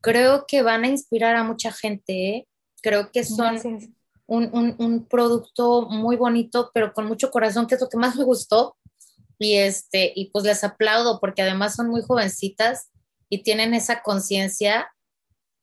Creo 0.00 0.44
que 0.46 0.62
van 0.62 0.84
a 0.84 0.86
inspirar 0.86 1.34
a 1.34 1.42
mucha 1.42 1.72
gente. 1.72 2.28
¿eh? 2.28 2.48
Creo 2.82 3.10
que 3.10 3.24
son 3.24 3.58
un, 4.26 4.76
un, 4.78 5.04
producto 5.06 5.88
muy 5.90 6.14
bonito, 6.14 6.70
pero 6.72 6.92
con 6.92 7.06
mucho 7.06 7.32
corazón, 7.32 7.66
que 7.66 7.74
es 7.74 7.80
lo 7.80 7.88
que 7.88 7.96
más 7.96 8.14
me 8.14 8.22
gustó. 8.22 8.76
Y, 9.40 9.56
este, 9.56 10.12
y 10.14 10.30
pues 10.30 10.44
les 10.44 10.62
aplaudo 10.62 11.18
porque 11.18 11.42
además 11.42 11.74
son 11.74 11.88
muy 11.88 12.00
jovencitas 12.00 12.92
y 13.28 13.42
tienen 13.42 13.74
esa 13.74 14.02
conciencia. 14.02 14.88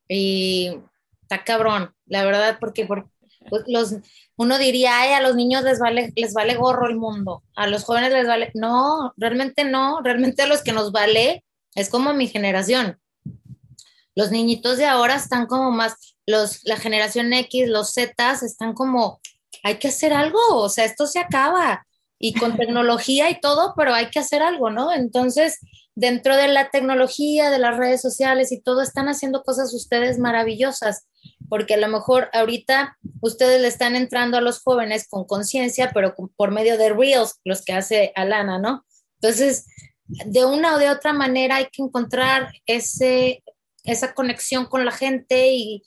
Y 0.10 0.78
está 1.22 1.46
cabrón, 1.46 1.94
la 2.08 2.26
verdad, 2.26 2.58
porque, 2.60 2.86
porque 2.86 3.10
pues, 3.50 3.64
los, 3.68 3.96
uno 4.36 4.58
diría, 4.58 5.00
ay, 5.00 5.14
a 5.14 5.22
los 5.22 5.36
niños 5.36 5.64
les 5.64 5.80
vale, 5.80 6.14
les 6.16 6.34
vale 6.34 6.56
gorro 6.56 6.88
el 6.88 6.96
mundo, 6.96 7.44
a 7.56 7.68
los 7.68 7.84
jóvenes 7.84 8.12
les 8.12 8.28
vale, 8.28 8.52
no, 8.54 9.14
realmente 9.18 9.64
no, 9.64 10.02
realmente 10.02 10.44
a 10.44 10.48
los 10.48 10.62
que 10.62 10.72
nos 10.72 10.92
vale 10.92 11.44
es 11.76 11.90
como 11.90 12.14
mi 12.14 12.28
generación. 12.28 13.00
Los 14.16 14.32
niñitos 14.32 14.78
de 14.78 14.86
ahora 14.86 15.16
están 15.16 15.46
como 15.46 15.72
más, 15.72 16.16
los, 16.26 16.64
la 16.64 16.78
generación 16.78 17.32
X, 17.34 17.70
los 17.70 17.92
Z, 17.92 18.32
están 18.44 18.74
como, 18.74 19.22
hay 19.64 19.78
que 19.78 19.90
hacer 19.90 20.14
algo, 20.14 20.40
o 20.50 20.70
sea, 20.70 20.86
esto 20.86 21.06
se 21.08 21.20
acaba. 21.20 21.86
y 22.20 22.34
con 22.34 22.58
tecnología 22.58 23.30
y 23.30 23.40
todo, 23.40 23.74
pero 23.78 23.94
hay 23.94 24.10
que 24.10 24.20
hacer 24.20 24.42
algo, 24.42 24.72
¿no? 24.72 24.92
Entonces, 24.92 25.60
dentro 25.94 26.36
de 26.36 26.48
la 26.48 26.70
tecnología, 26.70 27.50
de 27.50 27.60
las 27.60 27.78
redes 27.78 28.02
sociales 28.02 28.52
y 28.52 28.62
todo, 28.62 28.82
están 28.82 29.08
haciendo 29.08 29.44
cosas 29.44 29.74
ustedes 29.74 30.20
maravillosas, 30.20 31.08
porque 31.50 31.76
a 31.76 31.78
lo 31.78 31.88
mejor 31.88 32.30
ahorita 32.34 32.98
ustedes 33.22 33.62
le 33.62 33.68
están 33.68 33.96
entrando 33.96 34.38
a 34.38 34.42
los 34.42 34.62
jóvenes 34.62 35.08
con 35.08 35.26
conciencia, 35.26 35.92
pero 35.94 36.16
por 36.36 36.52
medio 36.52 36.78
de 36.78 36.94
Reels, 36.94 37.40
los 37.44 37.64
que 37.64 37.74
hace 37.74 38.12
Alana, 38.16 38.60
¿no? 38.60 38.86
Entonces, 39.22 39.66
de 40.08 40.46
una 40.46 40.76
o 40.76 40.80
de 40.80 40.90
otra 40.90 41.14
manera 41.14 41.58
hay 41.58 41.68
que 41.72 41.82
encontrar 41.82 42.52
ese, 42.66 43.44
esa 43.84 44.14
conexión 44.14 44.66
con 44.66 44.86
la 44.86 44.92
gente 44.92 45.54
y 45.54 45.84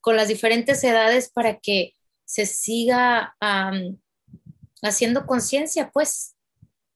con 0.00 0.16
las 0.16 0.28
diferentes 0.28 0.82
edades 0.84 1.30
para 1.30 1.58
que 1.58 1.94
se 2.24 2.46
siga 2.46 3.36
haciendo 4.82 5.26
conciencia, 5.26 5.90
pues. 5.92 6.34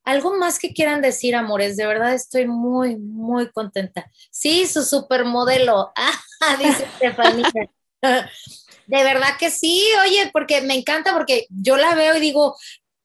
Algo 0.04 0.36
más 0.36 0.58
que 0.58 0.74
quieran 0.74 1.00
decir, 1.00 1.36
amores, 1.36 1.76
de 1.76 1.86
verdad 1.86 2.12
estoy 2.12 2.48
muy, 2.48 2.96
muy 2.96 3.52
contenta. 3.52 4.10
Sí, 4.32 4.66
su 4.66 4.82
supermodelo, 4.82 5.92
ah, 5.96 6.56
dice 6.58 6.84
Estefanía. 6.84 7.52
De 8.86 9.04
verdad 9.04 9.36
que 9.38 9.50
sí, 9.50 9.86
oye, 10.04 10.30
porque 10.32 10.60
me 10.60 10.74
encanta, 10.74 11.12
porque 11.14 11.46
yo 11.48 11.76
la 11.76 11.94
veo 11.94 12.16
y 12.16 12.20
digo, 12.20 12.56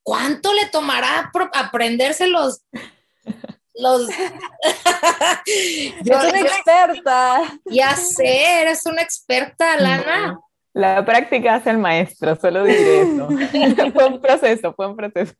¿cuánto 0.03 0.53
le 0.53 0.65
tomará 0.65 1.31
aprenderse 1.53 2.27
los... 2.27 2.61
los... 3.75 4.09
yo, 6.03 6.17
una 6.17 6.41
experta. 6.41 7.59
Ya 7.65 7.95
sé, 7.95 8.61
eres 8.61 8.85
una 8.85 9.01
experta, 9.01 9.77
Lana. 9.77 10.39
La 10.73 11.03
práctica 11.05 11.55
hace 11.55 11.71
el 11.71 11.77
maestro, 11.77 12.35
solo 12.35 12.63
diré 12.63 13.01
eso. 13.01 13.29
fue 13.93 14.05
un 14.05 14.21
proceso, 14.21 14.73
fue 14.73 14.87
un 14.87 14.95
proceso. 14.95 15.35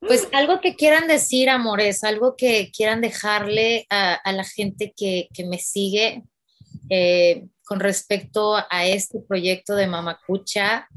Pues 0.00 0.28
algo 0.32 0.60
que 0.60 0.76
quieran 0.76 1.08
decir, 1.08 1.50
amores, 1.50 2.04
algo 2.04 2.36
que 2.36 2.70
quieran 2.70 3.00
dejarle 3.00 3.86
a, 3.90 4.20
la 4.32 4.44
gente 4.44 4.94
que, 4.96 5.28
me 5.46 5.58
sigue 5.58 6.22
eh, 6.90 7.44
con 7.66 7.80
respecto 7.80 8.54
a 8.56 8.86
este 8.86 9.20
proyecto 9.20 9.74
de 9.74 9.88
Mamacucha. 9.88 10.88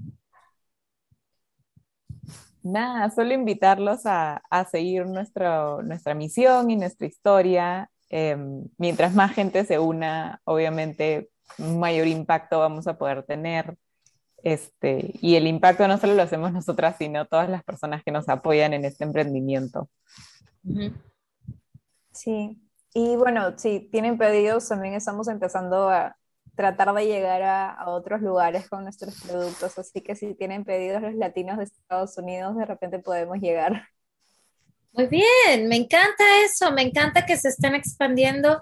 Nada, 2.62 3.10
solo 3.10 3.34
invitarlos 3.34 4.01
a, 4.05 4.41
seguir 4.69 5.08
nuestra 5.08 6.13
misión 6.15 6.69
y 6.69 6.75
nuestra 6.75 7.08
historia. 7.08 7.89
Em, 8.10 8.65
mientras 8.77 9.15
más 9.15 9.34
gente 9.34 9.65
se 9.65 9.79
una, 9.79 10.41
obviamente 10.43 11.32
mayor 11.58 12.08
impacto 12.08 12.60
vamos 12.60 12.86
a 12.88 12.99
poder 12.99 13.23
tener. 13.23 13.75
Este, 14.43 15.15
y 15.21 15.36
el 15.36 15.47
impacto 15.47 15.88
no 15.88 15.97
solo 15.97 16.13
lo 16.13 16.21
hacemos 16.21 16.53
nosotras, 16.53 16.97
sino 16.99 17.25
todas 17.25 17.49
las 17.49 17.63
personas 17.63 18.03
que 18.03 18.12
nos 18.12 18.29
apoyan 18.29 18.73
en 18.73 18.86
este 18.86 19.05
emprendimiento. 19.05 19.89
Sí, 22.12 22.62
y 22.93 23.15
bueno, 23.15 23.58
si 23.58 23.89
tienen 23.91 24.19
pedidos, 24.19 24.69
también 24.69 24.93
estamos 24.93 25.27
empezando 25.27 25.89
a 25.89 26.15
tratar 26.60 26.93
de 26.93 27.06
llegar 27.06 27.41
a, 27.41 27.86
otros 27.88 28.19
lugares 28.19 28.67
con 28.67 28.84
nuestros 28.84 29.15
productos, 29.22 29.80
así 29.80 30.02
que 30.02 30.13
si 30.13 30.36
tienen 30.36 30.65
pedidos 30.65 31.02
los 31.02 31.15
latinos 31.15 31.58
de 31.58 31.63
Estados 31.63 32.17
Unidos, 32.17 32.58
de 32.58 32.65
repente 32.65 33.00
podemos 33.00 33.38
llegar. 33.38 33.88
Muy 34.91 35.06
bien, 35.06 35.69
me 35.69 35.78
encanta 35.78 36.43
eso, 36.43 36.69
me 36.74 36.82
encanta 36.82 37.26
que 37.26 37.38
se 37.38 37.48
estén 37.48 37.76
expandiendo 37.76 38.62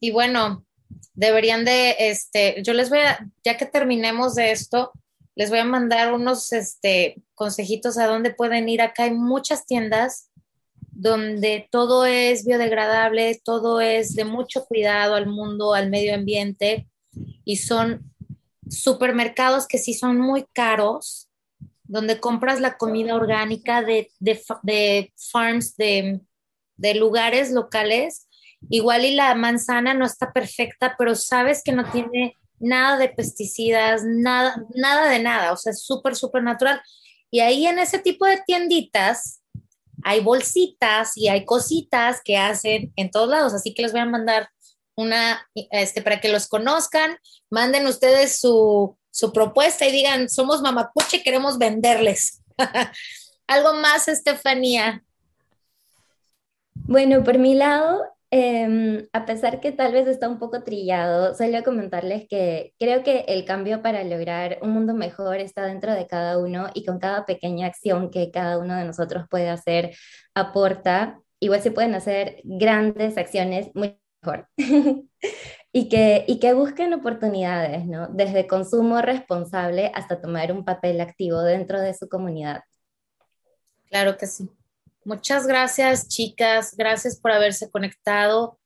y 0.00 0.10
bueno, 0.10 0.66
deberían 1.14 1.64
de, 1.64 1.94
este, 2.00 2.60
yo 2.64 2.72
les 2.72 2.90
voy 2.90 2.98
a, 2.98 3.24
ya 3.44 3.56
que 3.56 3.66
terminemos 3.66 4.34
de 4.34 4.50
esto, 4.50 4.90
les 5.36 5.48
voy 5.48 5.60
a 5.60 5.64
mandar 5.64 6.12
unos, 6.14 6.52
este, 6.52 7.22
consejitos 7.36 7.98
a 7.98 8.08
dónde 8.08 8.34
pueden 8.34 8.68
ir. 8.68 8.82
Acá 8.82 9.04
hay 9.04 9.12
muchas 9.12 9.64
tiendas 9.64 10.28
donde 10.90 11.68
todo 11.70 12.04
es 12.04 12.44
biodegradable, 12.44 13.40
todo 13.44 13.80
es 13.80 14.16
de 14.16 14.24
mucho 14.24 14.64
cuidado 14.64 15.14
al 15.14 15.28
mundo, 15.28 15.72
al 15.72 15.88
medio 15.88 16.16
ambiente, 16.16 16.88
y 17.44 17.56
son 17.56 18.12
supermercados 18.68 19.66
que 19.66 19.78
sí 19.78 19.94
son 19.94 20.18
muy 20.18 20.46
caros, 20.52 21.28
donde 21.84 22.20
compras 22.20 22.60
la 22.60 22.76
comida 22.76 23.14
orgánica 23.14 23.82
de, 23.82 24.10
de, 24.20 25.12
farms, 25.16 25.76
de, 25.76 26.20
de 26.76 26.94
lugares 26.94 27.50
locales 27.50 28.28
Igual 28.68 29.04
y 29.04 29.14
la 29.14 29.34
manzana 29.34 29.94
no 29.94 30.06
está 30.06 30.32
perfecta, 30.32 30.94
pero 30.98 31.14
sabes 31.14 31.62
que 31.64 31.72
no 31.72 31.90
tiene 31.90 32.36
nada 32.58 32.96
de 32.96 33.08
pesticidas, 33.08 34.02
nada, 34.04 34.64
nada 34.74 35.08
de 35.08 35.20
nada, 35.20 35.52
o 35.52 35.56
sea, 35.56 35.72
es 35.72 35.82
súper, 35.82 36.14
súper 36.14 36.42
natural. 36.42 36.80
Y 37.30 37.40
ahí 37.40 37.66
en 37.66 37.78
ese 37.78 37.98
tipo 37.98 38.24
de 38.24 38.40
tienditas 38.46 39.42
hay 40.04 40.20
bolsitas 40.20 41.16
y 41.16 41.28
hay 41.28 41.44
cositas 41.44 42.20
que 42.24 42.36
hacen 42.36 42.92
en 42.96 43.10
todos 43.10 43.28
lados, 43.28 43.54
así 43.54 43.74
que 43.74 43.82
les 43.82 43.92
voy 43.92 44.00
a 44.00 44.06
mandar 44.06 44.48
una, 45.02 45.46
este, 45.54 46.02
para 46.02 46.20
que 46.20 46.28
los 46.28 46.48
conozcan, 46.48 47.16
manden 47.50 47.86
ustedes 47.86 48.40
su, 48.40 48.96
su 49.10 49.32
propuesta 49.32 49.86
y 49.86 49.92
digan, 49.92 50.28
somos 50.28 50.62
mamapuche, 50.62 51.22
queremos 51.22 51.58
venderles. 51.58 52.42
Algo 53.46 53.74
más, 53.74 54.08
Estefanía. 54.08 55.04
Bueno, 56.74 57.22
por 57.22 57.38
mi 57.38 57.54
lado, 57.54 58.02
Em, 58.34 59.08
a 59.12 59.26
pesar 59.26 59.60
que 59.60 59.72
tal 59.72 59.92
vez 59.92 60.08
está 60.08 60.26
un 60.26 60.38
poco 60.38 60.62
trillado, 60.62 61.34
solo 61.34 61.62
comentarles 61.62 62.26
que 62.26 62.72
creo 62.78 63.02
que 63.02 63.26
el 63.28 63.44
cambio 63.44 63.82
para 63.82 64.04
lograr 64.04 64.56
un 64.62 64.70
mundo 64.70 64.94
mejor 64.94 65.36
está 65.36 65.66
dentro 65.66 65.92
de 65.92 66.06
cada 66.06 66.38
uno 66.38 66.68
y 66.72 66.86
con 66.86 66.98
cada 66.98 67.26
pequeña 67.26 67.66
acción 67.66 68.10
que 68.10 68.30
cada 68.30 68.56
uno 68.56 68.74
de 68.74 68.84
nosotros 68.86 69.26
puede 69.28 69.50
hacer 69.50 69.94
aporta. 70.34 71.20
Igual 71.40 71.60
se 71.60 71.72
pueden 71.72 71.94
hacer 71.94 72.40
grandes 72.44 73.18
acciones 73.18 73.68
muy 73.74 73.98
mejor. 74.22 74.48
y, 75.72 75.88
que, 75.88 76.24
y 76.26 76.38
que 76.38 76.52
busquen 76.52 76.94
oportunidades, 76.94 77.86
¿no? 77.86 78.08
Desde 78.08 78.46
consumo 78.46 79.02
responsable 79.02 79.90
hasta 79.94 80.20
tomar 80.20 80.52
un 80.52 80.64
papel 80.64 81.00
activo 81.00 81.40
dentro 81.42 81.80
de 81.80 81.94
su 81.94 82.08
comunidad. 82.08 82.62
Claro 83.88 84.16
que 84.16 84.26
sí. 84.26 84.48
Muchas 85.04 85.46
gracias, 85.46 86.08
chicas. 86.08 86.76
Gracias 86.76 87.18
por 87.18 87.32
haberse 87.32 87.70
conectado. 87.70 88.58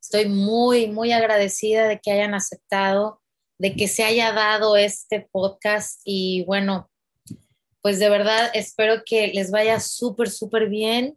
Estoy 0.00 0.28
muy, 0.28 0.88
muy 0.88 1.12
agradecida 1.12 1.86
de 1.86 2.00
que 2.00 2.10
hayan 2.10 2.34
aceptado, 2.34 3.20
de 3.58 3.76
que 3.76 3.86
se 3.86 4.02
haya 4.02 4.32
dado 4.32 4.76
este 4.76 5.28
podcast 5.30 6.00
y 6.04 6.44
bueno, 6.46 6.90
pues 7.82 7.98
de 7.98 8.08
verdad 8.08 8.50
espero 8.54 9.02
que 9.04 9.28
les 9.28 9.50
vaya 9.50 9.78
súper, 9.78 10.30
súper 10.30 10.68
bien, 10.68 11.14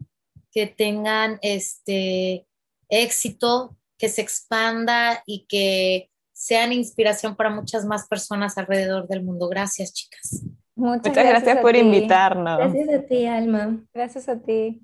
que 0.52 0.68
tengan 0.68 1.40
este 1.42 2.46
éxito, 2.90 3.76
que 4.06 4.10
se 4.10 4.22
expanda 4.22 5.24
y 5.26 5.48
que 5.48 6.12
sean 6.32 6.72
inspiración 6.72 7.36
para 7.36 7.50
muchas 7.50 7.86
más 7.86 8.08
personas 8.08 8.56
alrededor 8.56 9.08
del 9.08 9.24
mundo. 9.24 9.50
Gracias, 9.50 9.94
chicas. 9.94 10.44
Muchas, 10.76 11.15
gracias, 11.15 11.58
por 11.58 11.76
invitarnos. 11.76 12.60
Gracias 12.60 13.00
a 13.00 13.02
ti, 13.08 13.26
Alma. 13.26 13.84
Gracias 13.91 14.30
a 14.30 14.39
ti. 14.39 14.80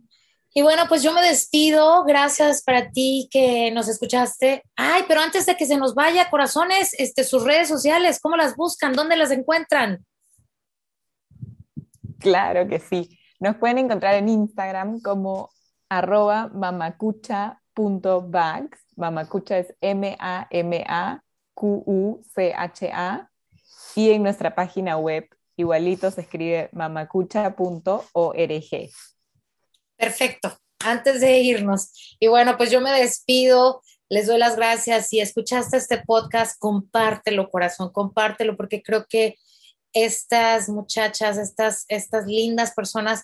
Y 0.56 0.64
bueno, 0.64 0.86
pues 0.90 1.04
yo 1.04 1.14
me 1.14 1.22
despido. 1.22 2.04
Gracias 2.04 2.64
para 2.64 2.90
ti 2.90 3.30
que 3.30 3.70
nos 3.70 3.88
escuchaste. 3.90 4.64
Ay, 4.76 5.04
pero 5.08 5.22
antes 5.22 5.46
de 5.46 5.56
que 5.56 5.68
se 5.68 5.78
nos 5.78 5.94
vaya, 5.94 6.32
corazones, 6.32 6.96
este, 6.98 7.24
sus 7.24 7.44
redes 7.44 7.68
sociales, 7.68 8.20
¿cómo 8.20 8.38
las 8.38 8.56
buscan? 8.56 8.94
¿Dónde 8.94 9.18
las 9.18 9.30
encuentran? 9.30 10.04
Claro 12.18 12.68
que 12.68 12.80
sí. 12.80 13.20
Nos 13.40 13.58
pueden 13.58 13.78
encontrar 13.78 14.16
en 14.16 14.30
Instagram 14.30 15.00
como 15.00 15.52
arroba 15.90 16.50
Mamacucha 18.96 19.58
es 19.58 19.74
M-A-M-A-Q-U-C-H-A. 19.82 21.28
Y 23.96 24.12
en 24.12 24.24
nuestra 24.24 24.56
página 24.56 24.98
web 24.98 25.28
Igualito 25.58 26.10
se 26.12 26.22
escribe 26.22 26.70
mamacucha.org. 26.72 28.90
Perfecto. 29.98 30.58
Antes 30.84 31.22
de 31.22 31.40
irnos, 31.40 32.18
y 32.20 32.28
bueno, 32.28 32.58
pues 32.58 32.72
yo 32.72 32.82
me 32.82 32.92
despido, 32.92 33.84
les 34.10 34.26
doy 34.26 34.40
las 34.40 34.56
gracias. 34.56 35.10
Si 35.10 35.20
escuchaste 35.20 35.78
este 35.78 36.00
podcast, 36.00 36.58
compártelo, 36.58 37.50
corazón, 37.50 37.92
compártelo, 37.92 38.58
porque 38.58 38.82
creo 38.82 39.06
que 39.08 39.38
estas 39.94 40.70
muchachas, 40.70 41.38
estas, 41.38 41.86
estas 41.88 42.26
lindas 42.26 42.74
personas 42.74 43.24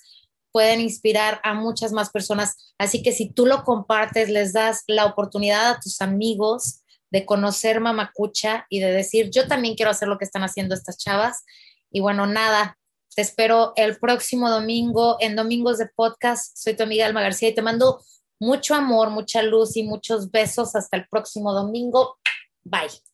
pueden 0.52 0.82
inspirar 0.82 1.40
a 1.44 1.54
muchas 1.54 1.92
más 1.92 2.10
personas. 2.10 2.74
Así 2.78 3.04
que 3.04 3.12
si 3.12 3.30
tú 3.30 3.46
lo 3.46 3.64
compartes, 3.64 4.30
les 4.30 4.54
das 4.54 4.84
la 4.88 5.06
oportunidad 5.06 5.70
a 5.70 5.80
tus 5.80 6.02
amigos 6.02 6.82
de 7.12 7.26
conocer 7.26 7.80
Mamacucha 7.80 8.66
y 8.70 8.80
de 8.80 8.92
decir, 8.92 9.30
yo 9.32 9.48
también 9.48 9.76
quiero 9.76 9.92
hacer 9.92 10.08
lo 10.08 10.18
que 10.18 10.26
están 10.26 10.44
haciendo 10.44 10.76
estas 10.76 10.98
chavas. 10.98 11.44
Y 11.92 12.02
bueno, 12.02 12.26
nada, 12.26 12.78
te 13.16 13.22
espero 13.22 13.74
el 13.76 13.98
próximo 13.98 14.50
domingo 14.50 15.18
en 15.20 15.36
Domingos 15.36 15.78
de 15.78 15.88
Podcast. 15.88 16.56
Soy 16.58 16.76
tu 16.76 16.84
amiga 16.84 17.06
Alma 17.06 17.22
García 17.22 17.50
y 17.50 17.56
te 17.56 17.62
mando 17.62 18.02
mucho 18.40 18.76
amor, 18.76 19.10
mucha 19.10 19.42
luz 19.42 19.76
y 19.78 19.84
muchos 19.84 20.30
besos. 20.30 20.76
Hasta 20.76 20.98
el 20.98 21.08
próximo 21.08 21.54
domingo. 21.54 22.18
Bye. 22.64 23.07